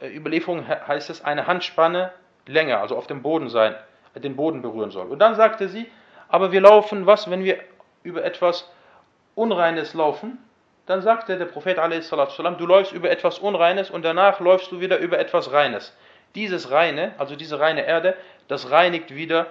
äh, 0.00 0.14
Überlieferung 0.14 0.66
heißt 0.68 1.10
es 1.10 1.24
eine 1.24 1.46
Handspanne 1.46 2.12
länger, 2.46 2.80
also 2.80 2.96
auf 2.96 3.06
dem 3.06 3.22
Boden 3.22 3.48
sein, 3.48 3.74
den 4.14 4.36
Boden 4.36 4.62
berühren 4.62 4.90
soll. 4.90 5.06
Und 5.06 5.18
dann 5.18 5.34
sagte 5.34 5.68
sie, 5.68 5.90
aber 6.28 6.52
wir 6.52 6.60
laufen, 6.60 7.06
was, 7.06 7.30
wenn 7.30 7.44
wir 7.44 7.58
über 8.02 8.24
etwas 8.24 8.70
Unreines 9.34 9.94
laufen? 9.94 10.38
Dann 10.86 11.00
sagte 11.00 11.38
der 11.38 11.46
Prophet 11.46 11.78
a.s., 11.78 12.10
du 12.10 12.66
läufst 12.66 12.92
über 12.92 13.10
etwas 13.10 13.38
Unreines 13.38 13.90
und 13.90 14.04
danach 14.04 14.40
läufst 14.40 14.70
du 14.70 14.80
wieder 14.80 14.98
über 14.98 15.18
etwas 15.18 15.52
Reines. 15.52 15.96
Dieses 16.34 16.70
Reine, 16.70 17.14
also 17.18 17.36
diese 17.36 17.58
reine 17.58 17.86
Erde, 17.86 18.16
das 18.48 18.70
reinigt 18.70 19.14
wieder 19.14 19.46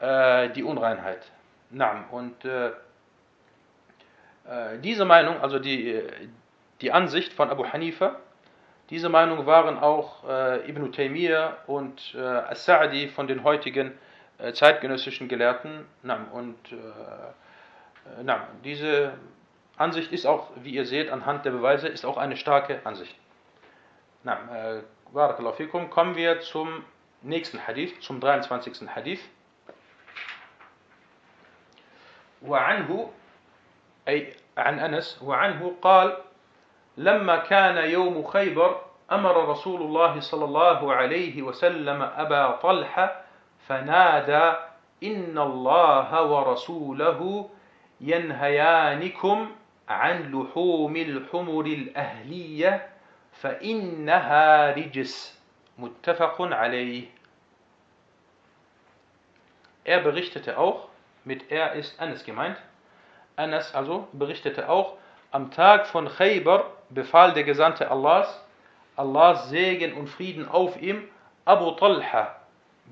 äh, 0.00 0.50
die 0.50 0.62
Unreinheit. 0.62 1.22
Na, 1.70 2.04
und 2.10 2.44
äh, 2.44 2.70
diese 4.81 5.05
Meinung, 5.05 5.41
also 5.41 5.59
die, 5.59 6.01
die 6.81 6.91
Ansicht 6.91 7.33
von 7.33 7.49
Abu 7.49 7.65
Hanifa, 7.65 8.15
diese 8.89 9.09
Meinung 9.09 9.45
waren 9.45 9.77
auch 9.77 10.27
äh, 10.27 10.67
Ibn 10.67 10.91
Taymiyyah 10.91 11.57
und 11.67 12.15
äh, 12.15 12.19
As-Sa'di 12.19 13.07
von 13.09 13.27
den 13.27 13.43
heutigen 13.43 13.91
äh, 14.39 14.51
zeitgenössischen 14.51 15.27
Gelehrten. 15.27 15.85
Na, 16.01 16.25
und 16.33 16.57
äh, 16.71 16.75
äh, 16.75 18.23
na, 18.23 18.47
diese 18.63 19.13
Ansicht 19.77 20.11
ist 20.11 20.25
auch, 20.25 20.49
wie 20.63 20.71
ihr 20.71 20.85
seht, 20.85 21.11
anhand 21.11 21.45
der 21.45 21.51
Beweise, 21.51 21.87
ist 21.87 22.03
auch 22.03 22.17
eine 22.17 22.35
starke 22.35 22.79
Ansicht. 22.83 23.15
Na, 24.23 24.77
äh, 24.77 24.81
Barakallahu 25.13 25.55
fikum, 25.55 25.91
kommen 25.91 26.15
wir 26.15 26.39
zum 26.39 26.83
nächsten 27.21 27.67
Hadith, 27.67 28.01
zum 28.01 28.19
23. 28.19 28.89
Hadith. 28.89 29.21
وعنه 32.41 33.09
أي 34.08 34.32
عن 34.58 34.78
أنس 34.78 35.22
وعنه 35.22 35.72
قال 35.82 36.16
لما 36.96 37.36
كان 37.36 37.90
يوم 37.90 38.24
خيبر 38.24 38.80
أمر 39.12 39.48
رسول 39.48 39.82
الله 39.82 40.20
صلى 40.20 40.44
الله 40.44 40.94
عليه 40.94 41.42
وسلم 41.42 42.02
أبا 42.02 42.50
طلحة 42.50 43.22
فنادى 43.68 44.56
إن 45.02 45.38
الله 45.38 46.22
ورسوله 46.22 47.50
ينهيانكم 48.00 49.50
عن 49.88 50.32
لحوم 50.32 50.96
الحمر 50.96 51.66
الأهلية 51.66 52.88
فإنها 53.32 54.74
رجس. 54.74 55.40
متفق 55.78 56.36
عليه. 56.40 57.04
Er 59.84 60.00
berichtete 60.00 60.56
auch, 60.56 60.88
mit 61.24 61.50
er 61.50 61.72
ist 61.74 62.00
Anas 62.00 62.24
gemeint, 62.24 62.56
Anas 63.36 63.74
also 63.74 64.08
berichtete 64.12 64.68
auch, 64.68 64.96
am 65.30 65.50
Tag 65.50 65.86
von 65.86 66.08
Khaybar 66.08 66.70
befahl 66.90 67.32
der 67.32 67.44
Gesandte 67.44 67.90
Allahs, 67.90 68.40
Allahs 68.96 69.48
Segen 69.48 69.94
und 69.94 70.08
Frieden 70.08 70.48
auf 70.48 70.80
ihm, 70.80 71.08
Abu 71.44 71.72
Talha, 71.72 72.36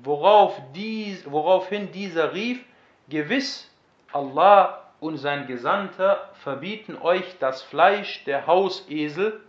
worauf 0.03 0.59
dies, 0.73 1.29
woraufhin 1.29 1.91
dieser 1.91 2.33
rief, 2.33 2.63
gewiss, 3.07 3.71
Allah 4.11 4.83
und 4.99 5.17
sein 5.17 5.47
Gesandter 5.47 6.29
verbieten 6.35 6.97
euch 7.01 7.37
das 7.39 7.61
Fleisch 7.61 8.23
der 8.25 8.45
Hausesel, 8.45 9.41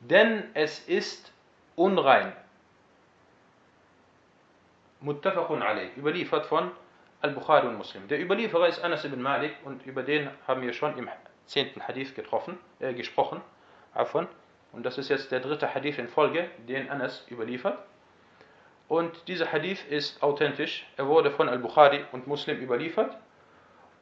denn 0.00 0.44
es 0.54 0.80
ist 0.80 1.32
unrein. 1.76 2.32
Muttafaqun 5.00 5.62
alayh, 5.62 5.90
überliefert 5.96 6.46
von 6.46 6.70
Al-Bukhari 7.24 7.66
und 7.66 7.78
Muslim. 7.78 8.06
Der 8.08 8.20
Überlieferer 8.20 8.68
ist 8.68 8.84
Anas 8.84 9.02
ibn 9.06 9.22
Malik 9.22 9.54
und 9.64 9.86
über 9.86 10.02
den 10.02 10.28
haben 10.46 10.60
wir 10.60 10.74
schon 10.74 10.98
im 10.98 11.08
zehnten 11.46 11.80
Hadith 11.88 12.14
getroffen, 12.14 12.58
äh, 12.80 12.92
gesprochen. 12.92 13.40
Afon. 13.94 14.28
Und 14.72 14.84
das 14.84 14.98
ist 14.98 15.08
jetzt 15.08 15.32
der 15.32 15.40
dritte 15.40 15.74
Hadith 15.74 15.98
in 15.98 16.08
Folge, 16.08 16.50
den 16.68 16.90
Anas 16.90 17.24
überliefert. 17.30 17.78
Und 18.88 19.26
dieser 19.26 19.50
Hadith 19.50 19.82
ist 19.88 20.22
authentisch. 20.22 20.86
Er 20.98 21.06
wurde 21.06 21.30
von 21.30 21.48
Al-Bukhari 21.48 22.04
und 22.12 22.26
Muslim 22.26 22.60
überliefert. 22.60 23.16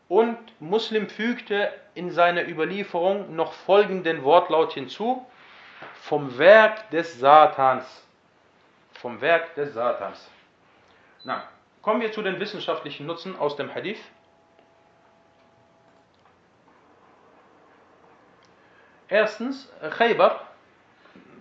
Und 0.09 0.39
Muslim 0.61 1.09
fügte 1.09 1.73
in 1.95 2.11
seiner 2.11 2.49
Überlieferung 2.49 3.37
noch 3.37 3.53
folgenden 3.53 4.25
Wortlaut 4.25 4.73
hinzu: 4.73 5.25
vom 5.95 6.39
Werk 6.39 6.91
des 6.91 7.21
Satans. 7.21 8.05
Vom 8.95 9.21
Werk 9.21 9.55
des 9.55 9.75
Satans. 9.75 10.29
Na, 11.23 11.45
Kommen 11.82 12.02
wir 12.02 12.12
zu 12.12 12.22
den 12.22 12.40
wissenschaftlichen 12.40 13.06
Nutzen 13.06 13.38
aus 13.38 13.56
dem 13.56 13.74
Hadith. 13.74 14.00
Erstens, 19.10 19.72
Khaybar, 19.98 20.42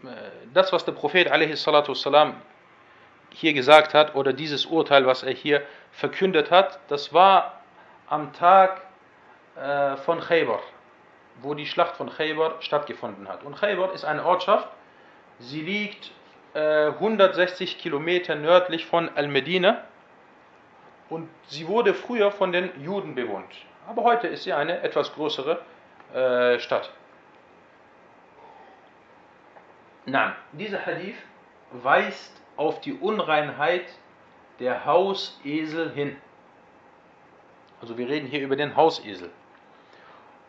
äh, 0.04 0.08
das 0.54 0.72
was 0.72 0.84
der 0.84 0.92
Prophet 0.92 1.28
والسلام, 1.28 2.34
hier 3.30 3.52
gesagt 3.54 3.92
hat, 3.92 4.14
oder 4.14 4.32
dieses 4.32 4.66
Urteil, 4.66 5.04
was 5.04 5.24
er 5.24 5.32
hier 5.32 5.62
verkündet 5.90 6.52
hat, 6.52 6.78
das 6.88 7.12
war 7.12 7.60
am 8.08 8.32
Tag 8.32 8.82
äh, 9.56 9.96
von 9.96 10.20
Khaybar, 10.20 10.60
wo 11.40 11.54
die 11.54 11.66
Schlacht 11.66 11.96
von 11.96 12.08
Khaybar 12.08 12.54
stattgefunden 12.60 13.28
hat. 13.28 13.42
Und 13.42 13.56
Khaybar 13.56 13.92
ist 13.94 14.04
eine 14.04 14.24
Ortschaft, 14.24 14.68
sie 15.40 15.62
liegt 15.62 16.12
160 16.54 17.74
äh, 17.74 17.78
Kilometer 17.78 18.36
nördlich 18.36 18.86
von 18.86 19.10
Al-Medina 19.14 19.82
und 21.11 21.27
sie 21.47 21.67
wurde 21.67 21.93
früher 21.93 22.31
von 22.31 22.53
den 22.53 22.71
Juden 22.81 23.15
bewohnt. 23.15 23.53
Aber 23.85 24.03
heute 24.03 24.27
ist 24.27 24.43
sie 24.43 24.53
eine 24.53 24.81
etwas 24.81 25.13
größere 25.13 25.59
äh, 26.13 26.57
Stadt. 26.59 26.89
Nein, 30.05 30.33
dieser 30.53 30.85
Hadith 30.85 31.17
weist 31.71 32.41
auf 32.55 32.79
die 32.79 32.93
Unreinheit 32.93 33.83
der 34.59 34.85
Hausesel 34.85 35.91
hin. 35.91 36.15
Also 37.81 37.97
wir 37.97 38.07
reden 38.07 38.27
hier 38.27 38.39
über 38.39 38.55
den 38.55 38.77
Hausesel. 38.77 39.31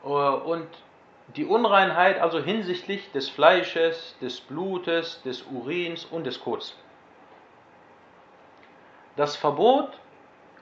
Äh, 0.04 0.06
und 0.06 0.68
die 1.34 1.44
Unreinheit 1.44 2.20
also 2.20 2.38
hinsichtlich 2.38 3.10
des 3.10 3.28
Fleisches, 3.28 4.16
des 4.20 4.40
Blutes, 4.40 5.22
des 5.22 5.42
Urins 5.42 6.04
und 6.04 6.24
des 6.24 6.40
Kots. 6.40 6.76
Das 9.16 9.34
Verbot 9.34 9.98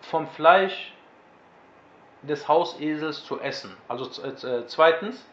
vom 0.00 0.26
Fleisch 0.28 0.92
des 2.22 2.48
Hausesels 2.48 3.24
zu 3.24 3.40
essen. 3.40 3.76
Also 3.88 4.22
äh, 4.22 4.66
zweitens, 4.66 5.26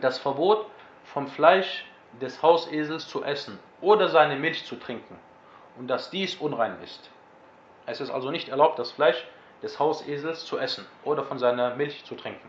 das 0.00 0.18
Verbot 0.18 0.66
vom 1.04 1.26
Fleisch 1.26 1.84
des 2.20 2.42
Hausesels 2.42 3.08
zu 3.08 3.22
essen 3.22 3.58
oder 3.80 4.08
seine 4.08 4.36
Milch 4.36 4.64
zu 4.64 4.76
trinken 4.76 5.18
und 5.78 5.88
dass 5.88 6.10
dies 6.10 6.36
unrein 6.36 6.76
ist. 6.82 7.10
Es 7.86 8.00
ist 8.00 8.10
also 8.10 8.30
nicht 8.30 8.48
erlaubt, 8.48 8.78
das 8.78 8.92
Fleisch 8.92 9.26
des 9.62 9.78
Hausesels 9.78 10.44
zu 10.44 10.58
essen 10.58 10.86
oder 11.04 11.24
von 11.24 11.38
seiner 11.38 11.74
Milch 11.74 12.04
zu 12.04 12.14
trinken. 12.14 12.48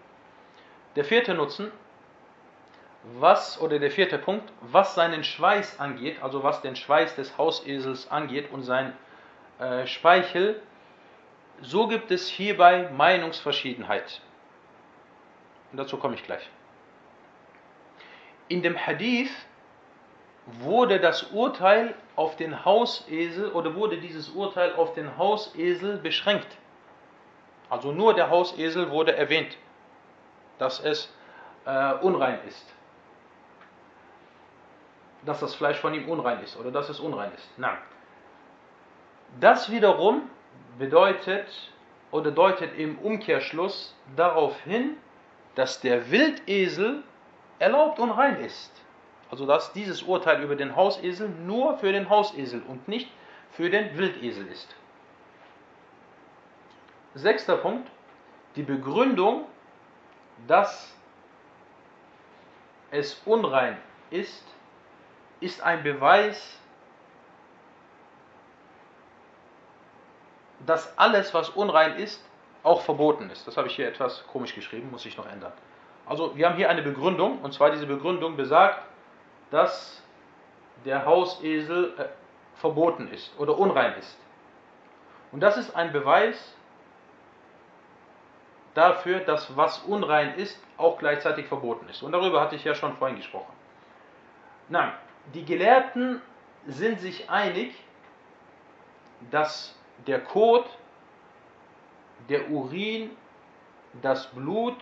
Der 0.96 1.06
vierte 1.06 1.34
Nutzen, 1.34 1.72
was 3.20 3.60
oder 3.60 3.80
der 3.80 3.92
vierte 3.92 4.18
Punkt, 4.18 4.52
was 4.62 4.96
seinen 4.96 5.24
Schweiß 5.24 5.80
angeht, 5.80 6.22
also 6.22 6.44
was 6.44 6.62
den 6.62 6.76
Schweiß 6.76 7.16
des 7.16 7.38
Hausesels 7.38 8.10
angeht 8.12 8.52
und 8.52 8.64
sein 8.64 8.94
äh, 9.60 9.88
Speichel, 9.88 10.62
so 11.62 11.88
gibt 11.88 12.12
es 12.12 12.28
hierbei 12.28 12.90
Meinungsverschiedenheit. 12.92 14.22
Und 15.72 15.78
dazu 15.78 15.98
komme 15.98 16.16
ich 16.16 16.24
gleich. 16.24 16.50
In 18.48 18.62
dem 18.62 18.78
Hadith 18.78 19.32
wurde 20.46 21.00
das 21.00 21.24
Urteil 21.32 21.96
auf 22.16 22.36
den 22.36 22.66
Hausesel 22.66 23.52
oder 23.52 23.76
wurde 23.76 23.98
dieses 23.98 24.30
Urteil 24.30 24.74
auf 24.76 24.94
den 24.94 25.18
Hausesel 25.18 25.98
beschränkt. 25.98 26.58
Also 27.70 27.92
nur 27.92 28.14
der 28.14 28.30
Hausesel 28.30 28.92
wurde 28.92 29.16
erwähnt, 29.16 29.58
dass 30.60 30.80
es 30.80 31.12
äh, 31.66 31.94
unrein 31.96 32.40
ist. 32.48 32.74
dass 35.26 35.40
das 35.40 35.56
Fleisch 35.56 35.78
von 35.78 35.94
ihm 35.94 36.10
unrein 36.10 36.42
ist 36.44 36.58
oder 36.58 36.72
dass 36.72 36.90
es 36.90 37.00
unrein 37.00 37.32
ist. 37.34 37.50
Nein. 37.58 37.78
Das 39.40 39.72
wiederum 39.72 40.30
bedeutet 40.78 41.48
oder 42.12 42.32
deutet 42.32 42.78
im 42.78 42.98
Umkehrschluss 43.00 43.96
darauf 44.16 44.60
hin, 44.62 44.98
dass 45.56 45.82
der 45.82 46.12
Wildesel 46.12 47.04
erlaubt 47.60 48.00
und 48.00 48.12
rein 48.12 48.40
ist. 48.40 48.72
Also 49.32 49.46
dass 49.46 49.74
dieses 49.74 50.04
Urteil 50.04 50.44
über 50.44 50.56
den 50.56 50.76
Hausesel 50.76 51.30
nur 51.30 51.78
für 51.78 51.92
den 51.92 52.10
Hausesel 52.10 52.62
und 52.68 52.88
nicht 52.88 53.10
für 53.52 53.70
den 53.70 53.98
Wildesel 53.98 54.48
ist. 54.48 54.76
Sechster 57.16 57.58
Punkt, 57.58 57.90
die 58.56 58.64
Begründung, 58.64 59.46
dass 60.48 60.96
es 62.92 63.22
unrein 63.26 63.78
ist, 64.12 64.44
ist 65.40 65.62
ein 65.62 65.84
Beweis, 65.84 66.60
dass 70.66 70.98
alles, 70.98 71.34
was 71.34 71.50
unrein 71.50 71.98
ist, 71.98 72.24
auch 72.64 72.82
verboten 72.82 73.30
ist. 73.30 73.46
Das 73.48 73.58
habe 73.58 73.68
ich 73.68 73.76
hier 73.76 73.88
etwas 73.88 74.26
komisch 74.28 74.56
geschrieben, 74.56 74.90
muss 74.92 75.06
ich 75.06 75.18
noch 75.18 75.30
ändern. 75.30 75.52
Also 76.06 76.36
wir 76.36 76.48
haben 76.48 76.56
hier 76.56 76.70
eine 76.70 76.82
Begründung, 76.82 77.40
und 77.42 77.54
zwar 77.54 77.72
diese 77.72 77.86
Begründung 77.86 78.36
besagt, 78.36 78.86
dass 79.52 80.02
der 80.86 81.06
Hausesel 81.06 81.94
äh, 81.98 82.06
verboten 82.56 83.08
ist 83.10 83.32
oder 83.40 83.58
unrein 83.58 83.94
ist. 84.00 84.18
Und 85.32 85.40
das 85.40 85.58
ist 85.58 85.76
ein 85.76 85.92
Beweis 85.92 86.56
dafür, 88.74 89.20
dass 89.20 89.56
was 89.56 89.80
unrein 89.80 90.36
ist, 90.36 90.62
auch 90.78 90.98
gleichzeitig 90.98 91.48
verboten 91.48 91.88
ist. 91.90 92.02
Und 92.04 92.12
darüber 92.12 92.42
hatte 92.42 92.56
ich 92.56 92.64
ja 92.64 92.76
schon 92.76 92.96
vorhin 92.98 93.18
gesprochen. 93.18 93.54
Nein, 94.70 94.92
die 95.34 95.46
Gelehrten 95.46 96.22
sind 96.66 97.00
sich 97.00 97.30
einig, 97.30 97.76
dass 99.32 99.76
der 100.08 100.20
Kot, 100.20 100.66
der 102.30 102.50
Urin, 102.50 103.12
das 104.02 104.28
Blut 104.28 104.78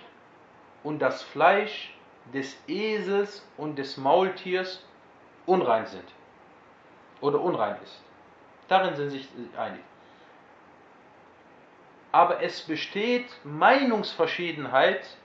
und 0.84 1.00
das 1.00 1.22
Fleisch 1.22 1.94
des 2.34 2.58
Esels 2.68 3.46
und 3.58 3.78
des 3.78 3.98
Maultiers 3.98 4.84
unrein 5.46 5.86
sind 5.86 6.06
oder 7.20 7.40
unrein 7.42 7.76
ist. 7.84 8.02
Darin 8.68 8.96
sind 8.96 9.10
sich 9.10 9.28
einig. 9.58 9.82
Aber 12.12 12.42
es 12.42 12.62
besteht 12.62 13.26
Meinungsverschiedenheit 13.44 15.18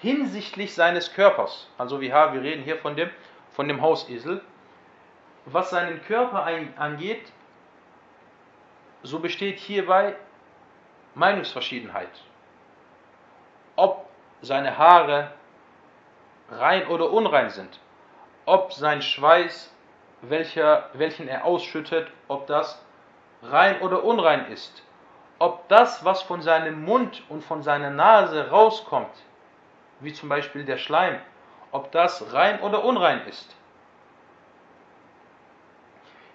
hinsichtlich 0.00 0.74
seines 0.74 1.12
Körpers. 1.12 1.68
Also 1.78 2.00
wir, 2.00 2.12
haben, 2.12 2.34
wir 2.34 2.42
reden 2.42 2.62
hier 2.62 2.78
von 2.78 2.96
dem, 2.96 3.10
von 3.52 3.68
dem 3.68 3.80
Hausesel. 3.80 4.42
Was 5.46 5.70
seinen 5.70 6.02
Körper 6.04 6.46
angeht, 6.76 7.32
so 9.04 9.18
besteht 9.18 9.58
hierbei 9.58 10.16
Meinungsverschiedenheit. 11.14 12.10
Ob 13.76 14.08
seine 14.40 14.78
Haare 14.78 15.30
rein 16.50 16.86
oder 16.88 17.10
unrein 17.10 17.50
sind, 17.50 17.78
ob 18.46 18.72
sein 18.72 19.02
Schweiß, 19.02 19.72
welcher, 20.22 20.88
welchen 20.94 21.28
er 21.28 21.44
ausschüttet, 21.44 22.10
ob 22.28 22.46
das 22.46 22.82
rein 23.42 23.80
oder 23.82 24.04
unrein 24.04 24.50
ist, 24.50 24.82
ob 25.38 25.68
das, 25.68 26.04
was 26.04 26.22
von 26.22 26.40
seinem 26.40 26.82
Mund 26.84 27.22
und 27.28 27.44
von 27.44 27.62
seiner 27.62 27.90
Nase 27.90 28.48
rauskommt, 28.48 29.14
wie 30.00 30.14
zum 30.14 30.30
Beispiel 30.30 30.64
der 30.64 30.78
Schleim, 30.78 31.20
ob 31.72 31.92
das 31.92 32.32
rein 32.32 32.60
oder 32.60 32.84
unrein 32.84 33.26
ist. 33.26 33.54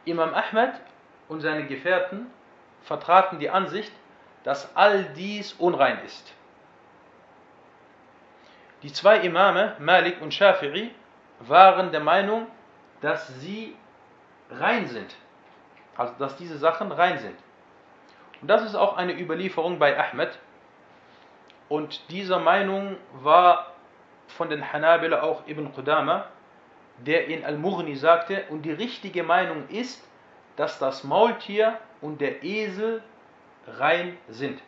Imam 0.06 0.34
Ahmed 0.36 0.74
und 1.30 1.42
seine 1.42 1.66
Gefährten 1.66 2.32
vertraten 2.84 3.40
die 3.40 3.50
Ansicht, 3.50 3.92
dass 4.44 4.76
all 4.76 5.04
dies 5.16 5.54
unrein 5.54 6.00
ist. 6.06 6.34
Die 8.84 8.94
zwei 8.94 9.20
Imame, 9.20 9.76
Malik 9.80 10.22
und 10.22 10.34
Shafi'i, 10.34 10.92
waren 11.40 11.92
der 11.92 12.00
Meinung, 12.00 12.48
dass 13.02 13.28
sie 13.40 13.76
rein 14.50 14.88
sind. 14.88 15.16
Also 15.98 16.14
dass 16.18 16.38
diese 16.38 16.58
Sachen 16.58 16.92
rein 16.92 17.18
sind. 17.20 17.36
Und 18.42 18.48
das 18.48 18.64
ist 18.64 18.76
auch 18.76 18.96
eine 18.96 19.20
Überlieferung 19.20 19.80
bei 19.80 19.98
Ahmed. 20.00 20.40
Und 21.68 22.10
dieser 22.10 22.40
Meinung 22.40 22.96
war 23.14 23.74
von 24.28 24.50
den 24.50 24.72
Hanabila 24.72 25.22
auch 25.22 25.46
Ibn 25.48 25.74
Qudama, 25.74 26.26
der 27.00 27.28
in 27.28 27.44
Al-Mughni 27.44 27.96
sagte, 27.96 28.44
und 28.50 28.64
die 28.64 28.72
richtige 28.72 29.24
Meinung 29.24 29.68
ist, 29.70 30.06
dass 30.60 30.78
das 30.78 31.06
Maultier 31.06 31.80
und 32.02 32.20
der 32.20 32.44
Esel 32.44 33.02
rein 33.66 34.18
sind. 34.28 34.62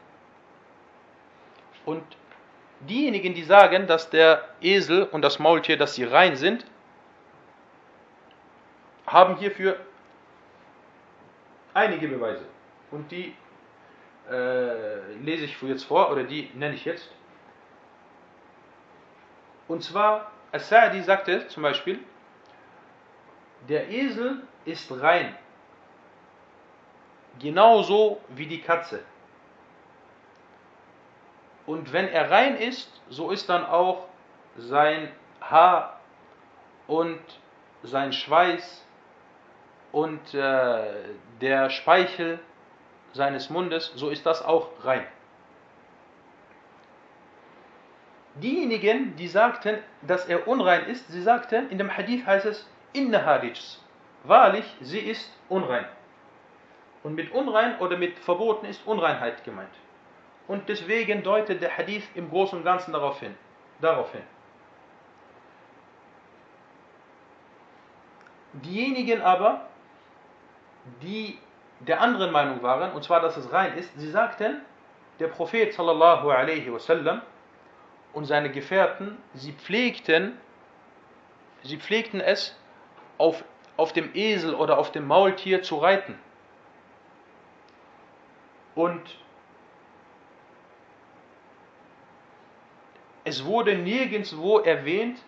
Und 1.83 2.01
diejenigen, 2.79 3.33
die 3.33 3.43
sagen, 3.43 3.87
dass 3.87 4.09
der 4.09 4.47
Esel 4.61 5.03
und 5.03 5.21
das 5.21 5.37
Maultier, 5.37 5.77
dass 5.77 5.95
sie 5.95 6.05
rein 6.05 6.37
sind, 6.37 6.65
haben 9.05 9.35
hierfür 9.35 9.75
einige 11.73 12.07
Beweise. 12.07 12.45
Und 12.89 13.11
die 13.11 13.35
äh, 14.29 15.13
lese 15.15 15.43
ich 15.43 15.61
jetzt 15.61 15.83
vor, 15.83 16.09
oder 16.09 16.23
die 16.23 16.49
nenne 16.53 16.75
ich 16.75 16.85
jetzt. 16.85 17.11
Und 19.67 19.83
zwar, 19.83 20.31
As-Sa'di 20.53 21.01
sagte 21.03 21.49
zum 21.49 21.63
Beispiel, 21.63 21.99
der 23.67 23.89
Esel 23.89 24.43
ist 24.63 24.89
rein 24.89 25.35
genauso 27.41 28.21
wie 28.29 28.45
die 28.45 28.61
Katze. 28.61 29.03
Und 31.65 31.93
wenn 31.93 32.07
er 32.07 32.29
rein 32.29 32.57
ist, 32.57 32.89
so 33.09 33.31
ist 33.31 33.49
dann 33.49 33.65
auch 33.65 34.07
sein 34.57 35.11
Haar 35.41 35.99
und 36.87 37.19
sein 37.83 38.13
Schweiß 38.13 38.85
und 39.91 40.33
äh, 40.33 40.83
der 41.39 41.69
Speichel 41.69 42.39
seines 43.13 43.49
Mundes, 43.49 43.91
so 43.95 44.09
ist 44.09 44.25
das 44.25 44.43
auch 44.43 44.69
rein. 44.83 45.05
Diejenigen, 48.35 49.15
die 49.17 49.27
sagten, 49.27 49.79
dass 50.01 50.25
er 50.25 50.47
unrein 50.47 50.85
ist, 50.85 51.07
sie 51.11 51.21
sagten, 51.21 51.69
in 51.69 51.77
dem 51.77 51.95
Hadith 51.95 52.25
heißt 52.25 52.45
es, 52.45 52.67
innaha 52.93 53.41
Wahrlich, 54.23 54.65
sie 54.79 54.99
ist 54.99 55.29
unrein. 55.49 55.85
Und 57.04 57.16
mit 57.16 57.32
unrein 57.32 57.80
oder 57.80 57.97
mit 57.97 58.20
verboten 58.20 58.66
ist 58.66 58.86
Unreinheit 58.86 59.43
gemeint. 59.43 59.74
Und 60.47 60.70
deswegen 60.70 61.24
deutet 61.24 61.62
der 61.62 61.78
Hadith 61.78 62.08
im 62.14 62.30
Großen 62.30 62.60
und 62.60 62.66
Ganzen 62.66 62.93
darauf 62.93 63.20
hin. 63.20 63.36
Darauf 63.80 64.12
hin. 64.12 64.24
Diejenigen 68.54 69.22
aber, 69.22 69.68
die 71.02 71.39
der 71.80 72.02
anderen 72.02 72.32
Meinung 72.32 72.62
waren, 72.62 72.91
und 72.91 73.04
zwar, 73.04 73.22
dass 73.22 73.38
es 73.38 73.52
rein 73.52 73.78
ist, 73.78 73.97
sie 73.97 74.10
sagten, 74.10 74.62
der 75.20 75.28
Prophet 75.28 75.74
sallallahu 75.74 76.30
alaihi 76.30 76.72
wasallam 76.72 77.22
und 78.14 78.26
seine 78.26 78.52
Gefährten, 78.52 79.18
sie 79.34 79.54
pflegten, 79.54 80.38
sie 81.64 81.78
pflegten 81.78 82.20
es, 82.20 82.58
auf, 83.18 83.43
auf 83.78 83.93
dem 83.93 84.10
Esel 84.16 84.54
oder 84.54 84.78
auf 84.78 84.91
dem 84.91 85.08
Maultier 85.08 85.64
zu 85.64 85.78
reiten 85.78 86.18
Und 88.74 89.03
es 93.24 93.44
wurde 93.44 93.76
nirgendwo 93.76 94.59
erwähnt, 94.59 95.18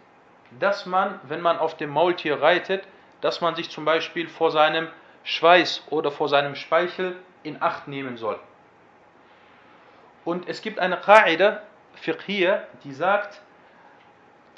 dass 0.59 0.87
man, 0.87 1.21
wenn 1.25 1.41
man 1.41 1.59
auf 1.59 1.77
dem 1.77 1.91
Maultier 1.91 2.41
reitet, 2.41 2.87
dass 3.21 3.41
man 3.41 3.55
sich 3.55 3.71
zum 3.71 3.85
Beispiel 3.85 4.29
vor 4.29 4.51
seinem 4.51 4.89
Schweiß 5.25 5.85
oder 5.91 6.11
vor 6.11 6.29
seinem 6.29 6.55
Speichel 6.55 7.16
in 7.43 7.61
Acht 7.61 7.89
nehmen 7.89 8.16
soll. 8.16 8.39
Und 10.25 10.49
es 10.49 10.62
gibt 10.62 10.79
eine 10.79 10.97
Qa'ida, 10.97 11.61
Fiqhiyya, 11.95 12.64
die 12.85 12.93
sagt, 12.93 13.41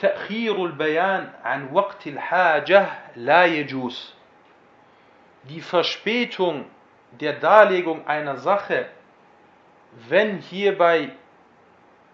تأخير 0.00 0.66
البيان 0.66 1.32
عن 1.44 1.72
وقت 1.72 2.06
الحاجة 2.06 2.86
لا 3.16 3.44
يجوز. 3.44 4.14
Die 5.44 5.60
Verspätung 5.60 6.64
der 7.19 7.33
Darlegung 7.33 8.07
einer 8.07 8.37
Sache, 8.37 8.87
wenn 10.09 10.39
hierbei 10.39 11.11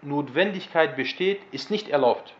Notwendigkeit 0.02 0.96
besteht, 0.96 1.40
ist 1.52 1.70
nicht 1.70 1.88
erlaubt. 1.88 2.34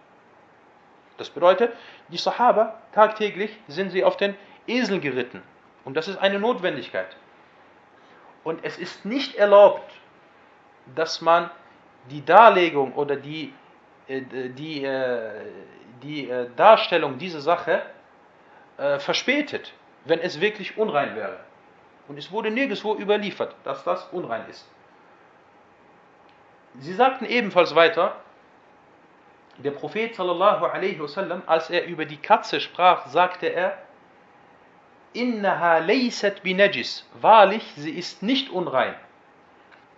Das 1.19 1.31
bedeutet, 1.31 1.73
die 2.09 2.17
Sahaba, 2.17 2.81
tagtäglich 2.93 3.57
sind 3.69 3.91
sie 3.91 4.05
auf 4.05 4.17
den 4.17 4.35
Esel 4.67 5.01
geritten. 5.01 5.43
Und 5.85 5.97
das 5.97 6.09
ist 6.09 6.19
eine 6.19 6.39
Notwendigkeit. 6.39 7.17
Und 8.45 8.65
es 8.65 8.79
ist 8.79 9.05
nicht 9.05 9.37
erlaubt, 9.37 9.93
dass 10.95 11.21
man 11.21 11.51
die 12.11 12.25
Darlegung 12.25 12.93
oder 12.95 13.17
die, 13.17 13.53
äh, 14.09 14.23
die, 14.23 14.85
äh, 14.85 15.31
die 16.03 16.29
äh, 16.29 16.49
Darstellung 16.57 17.19
dieser 17.19 17.41
Sache 17.41 17.83
verspätet, 18.99 19.75
wenn 20.07 20.19
es 20.19 20.41
wirklich 20.41 20.77
unrein 20.79 21.15
wäre. 21.15 21.39
Und 22.09 22.19
es 22.19 22.31
wurde 22.33 22.51
nirgendwo 22.51 22.97
überliefert, 22.97 23.55
dass 23.65 23.85
das 23.85 24.05
unrein 24.13 24.45
ist. 24.49 24.69
Sie 26.79 26.95
sagten 26.95 27.27
ebenfalls 27.27 27.75
weiter, 27.75 28.17
der 29.59 29.73
Prophet 29.73 30.15
sallallahu 30.15 30.65
alaihi 30.65 30.99
wasallam, 30.99 31.43
als 31.47 31.71
er 31.71 31.85
über 31.85 32.05
die 32.05 32.17
Katze 32.17 32.61
sprach, 32.61 33.07
sagte 33.07 33.47
er, 33.47 33.79
Innaha 35.13 35.79
laysat 35.79 36.43
binajis. 36.43 37.07
Wahrlich, 37.21 37.63
sie 37.77 37.91
ist 37.91 38.23
nicht 38.23 38.49
unrein. 38.51 38.95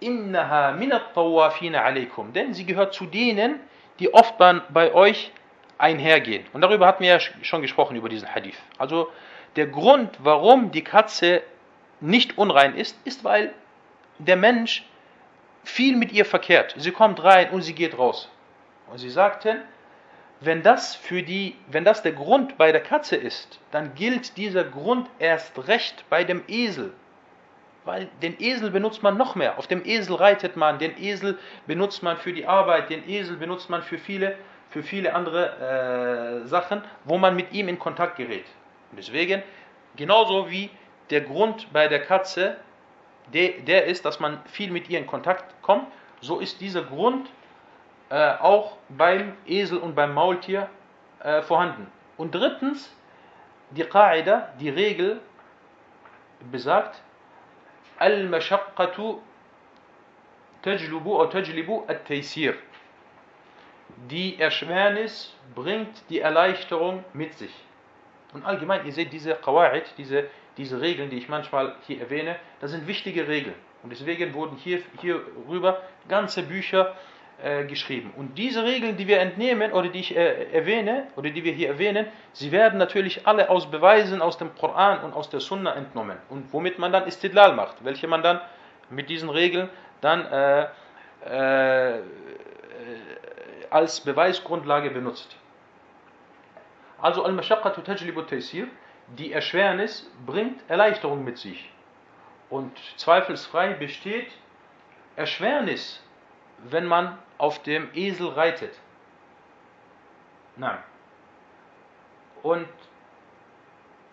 Innaha 0.00 0.72
minat 0.72 1.14
tawafina 1.14 1.82
alaikum. 1.82 2.32
Denn 2.32 2.52
sie 2.52 2.66
gehört 2.66 2.94
zu 2.94 3.06
denen, 3.06 3.60
die 4.00 4.12
oft 4.12 4.34
bei 4.38 4.92
euch 4.92 5.32
einhergehen. 5.78 6.44
Und 6.52 6.62
darüber 6.62 6.86
hatten 6.88 7.04
wir 7.04 7.10
ja 7.10 7.20
schon 7.20 7.62
gesprochen, 7.62 7.96
über 7.96 8.08
diesen 8.08 8.34
Hadith. 8.34 8.60
Also 8.76 9.10
der 9.54 9.68
Grund, 9.68 10.18
warum 10.18 10.72
die 10.72 10.82
Katze 10.82 11.42
nicht 12.04 12.36
unrein 12.38 12.76
ist, 12.76 12.96
ist, 13.04 13.24
weil 13.24 13.52
der 14.18 14.36
Mensch 14.36 14.86
viel 15.64 15.96
mit 15.96 16.12
ihr 16.12 16.24
verkehrt. 16.24 16.74
Sie 16.76 16.92
kommt 16.92 17.22
rein 17.24 17.50
und 17.50 17.62
sie 17.62 17.74
geht 17.74 17.98
raus. 17.98 18.30
Und 18.90 18.98
sie 18.98 19.10
sagten, 19.10 19.62
wenn 20.40 20.62
das 20.62 20.94
für 20.94 21.22
die, 21.22 21.56
wenn 21.68 21.84
das 21.84 22.02
der 22.02 22.12
Grund 22.12 22.58
bei 22.58 22.70
der 22.72 22.82
Katze 22.82 23.16
ist, 23.16 23.58
dann 23.70 23.94
gilt 23.94 24.36
dieser 24.36 24.64
Grund 24.64 25.08
erst 25.18 25.66
recht 25.66 26.04
bei 26.10 26.24
dem 26.24 26.42
Esel. 26.46 26.92
Weil 27.84 28.08
den 28.22 28.40
Esel 28.40 28.70
benutzt 28.70 29.02
man 29.02 29.16
noch 29.16 29.34
mehr. 29.34 29.58
Auf 29.58 29.66
dem 29.66 29.84
Esel 29.84 30.16
reitet 30.16 30.56
man, 30.56 30.78
den 30.78 30.98
Esel 30.98 31.38
benutzt 31.66 32.02
man 32.02 32.18
für 32.18 32.32
die 32.32 32.46
Arbeit, 32.46 32.90
den 32.90 33.08
Esel 33.08 33.36
benutzt 33.36 33.70
man 33.70 33.82
für 33.82 33.98
viele, 33.98 34.36
für 34.70 34.82
viele 34.82 35.14
andere 35.14 36.42
äh, 36.44 36.46
Sachen, 36.46 36.82
wo 37.04 37.16
man 37.16 37.34
mit 37.36 37.52
ihm 37.52 37.68
in 37.68 37.78
Kontakt 37.78 38.16
gerät. 38.16 38.46
Deswegen, 38.92 39.42
genauso 39.96 40.50
wie 40.50 40.70
der 41.10 41.20
Grund 41.22 41.72
bei 41.72 41.88
der 41.88 42.02
Katze, 42.02 42.56
der, 43.32 43.60
der 43.60 43.86
ist, 43.86 44.04
dass 44.04 44.20
man 44.20 44.42
viel 44.46 44.70
mit 44.70 44.88
ihr 44.88 44.98
in 44.98 45.06
Kontakt 45.06 45.54
kommt, 45.62 45.86
so 46.20 46.40
ist 46.40 46.60
dieser 46.60 46.82
Grund 46.82 47.30
äh, 48.10 48.34
auch 48.38 48.76
beim 48.88 49.34
Esel 49.46 49.78
und 49.78 49.94
beim 49.94 50.14
Maultier 50.14 50.68
äh, 51.20 51.42
vorhanden. 51.42 51.90
Und 52.16 52.34
drittens, 52.34 52.94
die 53.70 53.82
Qaida, 53.82 54.52
die 54.60 54.68
Regel 54.68 55.20
besagt, 56.50 57.02
Al-Mashaqqatu 57.98 59.20
tajlubu 60.62 61.16
oder 61.16 61.30
tajlibu 61.30 61.84
at-Taysir. 61.86 62.54
Die 64.10 64.38
Erschwernis 64.38 65.34
bringt 65.54 66.08
die 66.08 66.20
Erleichterung 66.20 67.04
mit 67.12 67.34
sich. 67.34 67.54
Und 68.32 68.44
allgemein, 68.44 68.84
ihr 68.84 68.92
seht 68.92 69.12
diese 69.12 69.34
Qawa'id, 69.34 69.84
diese, 69.96 70.28
diese 70.56 70.80
Regeln, 70.80 71.10
die 71.10 71.18
ich 71.18 71.28
manchmal 71.28 71.74
hier 71.86 72.00
erwähne, 72.00 72.36
das 72.60 72.70
sind 72.70 72.86
wichtige 72.86 73.26
Regeln. 73.28 73.54
Und 73.82 73.90
deswegen 73.90 74.34
wurden 74.34 74.56
hier, 74.56 74.80
hierüber 75.00 75.82
ganze 76.08 76.42
Bücher 76.42 76.94
äh, 77.42 77.64
geschrieben. 77.64 78.12
Und 78.16 78.38
diese 78.38 78.64
Regeln, 78.64 78.96
die 78.96 79.06
wir 79.06 79.20
entnehmen 79.20 79.72
oder 79.72 79.88
die 79.88 80.00
ich 80.00 80.16
äh, 80.16 80.52
erwähne 80.52 81.08
oder 81.16 81.30
die 81.30 81.44
wir 81.44 81.52
hier 81.52 81.68
erwähnen, 81.68 82.06
sie 82.32 82.52
werden 82.52 82.78
natürlich 82.78 83.26
alle 83.26 83.50
aus 83.50 83.70
Beweisen 83.70 84.22
aus 84.22 84.38
dem 84.38 84.54
Koran 84.54 85.02
und 85.04 85.12
aus 85.12 85.28
der 85.28 85.40
Sunna 85.40 85.74
entnommen. 85.74 86.16
Und 86.30 86.52
womit 86.52 86.78
man 86.78 86.92
dann 86.92 87.06
Istidlal 87.06 87.54
macht, 87.54 87.84
welche 87.84 88.06
man 88.08 88.22
dann 88.22 88.40
mit 88.88 89.10
diesen 89.10 89.28
Regeln 89.28 89.68
dann 90.00 90.24
äh, 90.26 90.66
äh 91.24 92.00
als 93.70 94.00
Beweisgrundlage 94.00 94.90
benutzt. 94.90 95.36
Also 97.02 97.24
Al-Mashaqqatu 97.24 97.80
tajlibu 97.82 98.22
taysir, 98.22 98.68
die 99.08 99.32
Erschwernis 99.32 100.10
bringt 100.26 100.60
Erleichterung 100.68 101.24
mit 101.24 101.38
sich. 101.38 101.70
Und 102.50 102.76
zweifelsfrei 102.96 103.74
besteht 103.74 104.30
Erschwernis 105.16 106.04
wenn 106.70 106.86
man 106.86 107.18
auf 107.38 107.62
dem 107.62 107.88
Esel 107.94 108.28
reitet. 108.28 108.78
Nein. 110.56 110.78
Und 112.42 112.68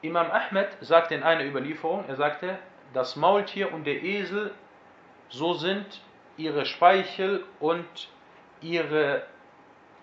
Imam 0.01 0.31
Ahmed 0.31 0.69
sagte 0.81 1.15
in 1.15 1.23
einer 1.23 1.45
Überlieferung, 1.45 2.05
er 2.07 2.15
sagte, 2.15 2.57
das 2.93 3.15
Maultier 3.15 3.71
und 3.71 3.85
der 3.85 4.01
Esel, 4.01 4.53
so 5.29 5.53
sind 5.53 6.01
ihre 6.37 6.65
Speichel 6.65 7.45
und 7.59 8.09
ihre, 8.61 9.23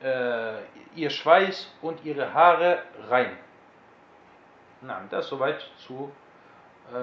äh, 0.03 0.55
ihr 0.95 1.11
Schweiß 1.11 1.75
und 1.83 2.05
ihre 2.05 2.33
Haare 2.33 2.83
rein. 3.09 3.37
Nein, 4.82 5.08
das 5.10 5.28
soweit 5.28 5.62
zu 5.78 6.12
äh, 6.94 6.98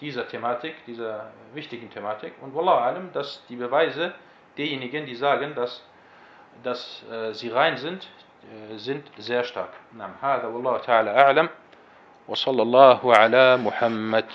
dieser 0.00 0.28
Thematik, 0.28 0.74
dieser 0.86 1.30
wichtigen 1.54 1.90
Thematik. 1.90 2.34
Und 2.40 2.54
Wallahu 2.54 2.78
alam, 2.78 3.12
dass 3.12 3.44
die 3.48 3.56
Beweise 3.56 4.14
derjenigen, 4.56 5.06
die 5.06 5.14
sagen, 5.14 5.54
dass, 5.54 5.82
dass 6.62 7.04
äh, 7.10 7.32
sie 7.32 7.48
rein 7.48 7.76
sind, 7.78 8.08
äh, 8.72 8.76
sind 8.76 9.10
sehr 9.16 9.44
stark. 9.44 9.70
Nam, 9.92 10.14
hada 10.20 10.52
wallahu 10.52 10.78
ta'ala 10.84 11.14
a'lam. 11.14 11.48
وصلى 12.28 12.62
الله 12.62 13.16
على 13.16 13.56
محمد 13.56 14.26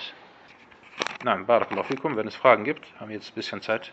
نعم 1.24 1.44
بارك 1.44 1.72
الله 1.72 1.82
فيكم 1.82 2.16
wenn 2.16 2.28
es 2.28 2.36
Fragen 2.36 2.64
gibt 2.64 2.86
haben 3.00 3.08
wir 3.08 3.16
jetzt 3.16 3.32
ein 3.32 3.34
bisschen 3.34 3.62
Zeit 3.62 3.92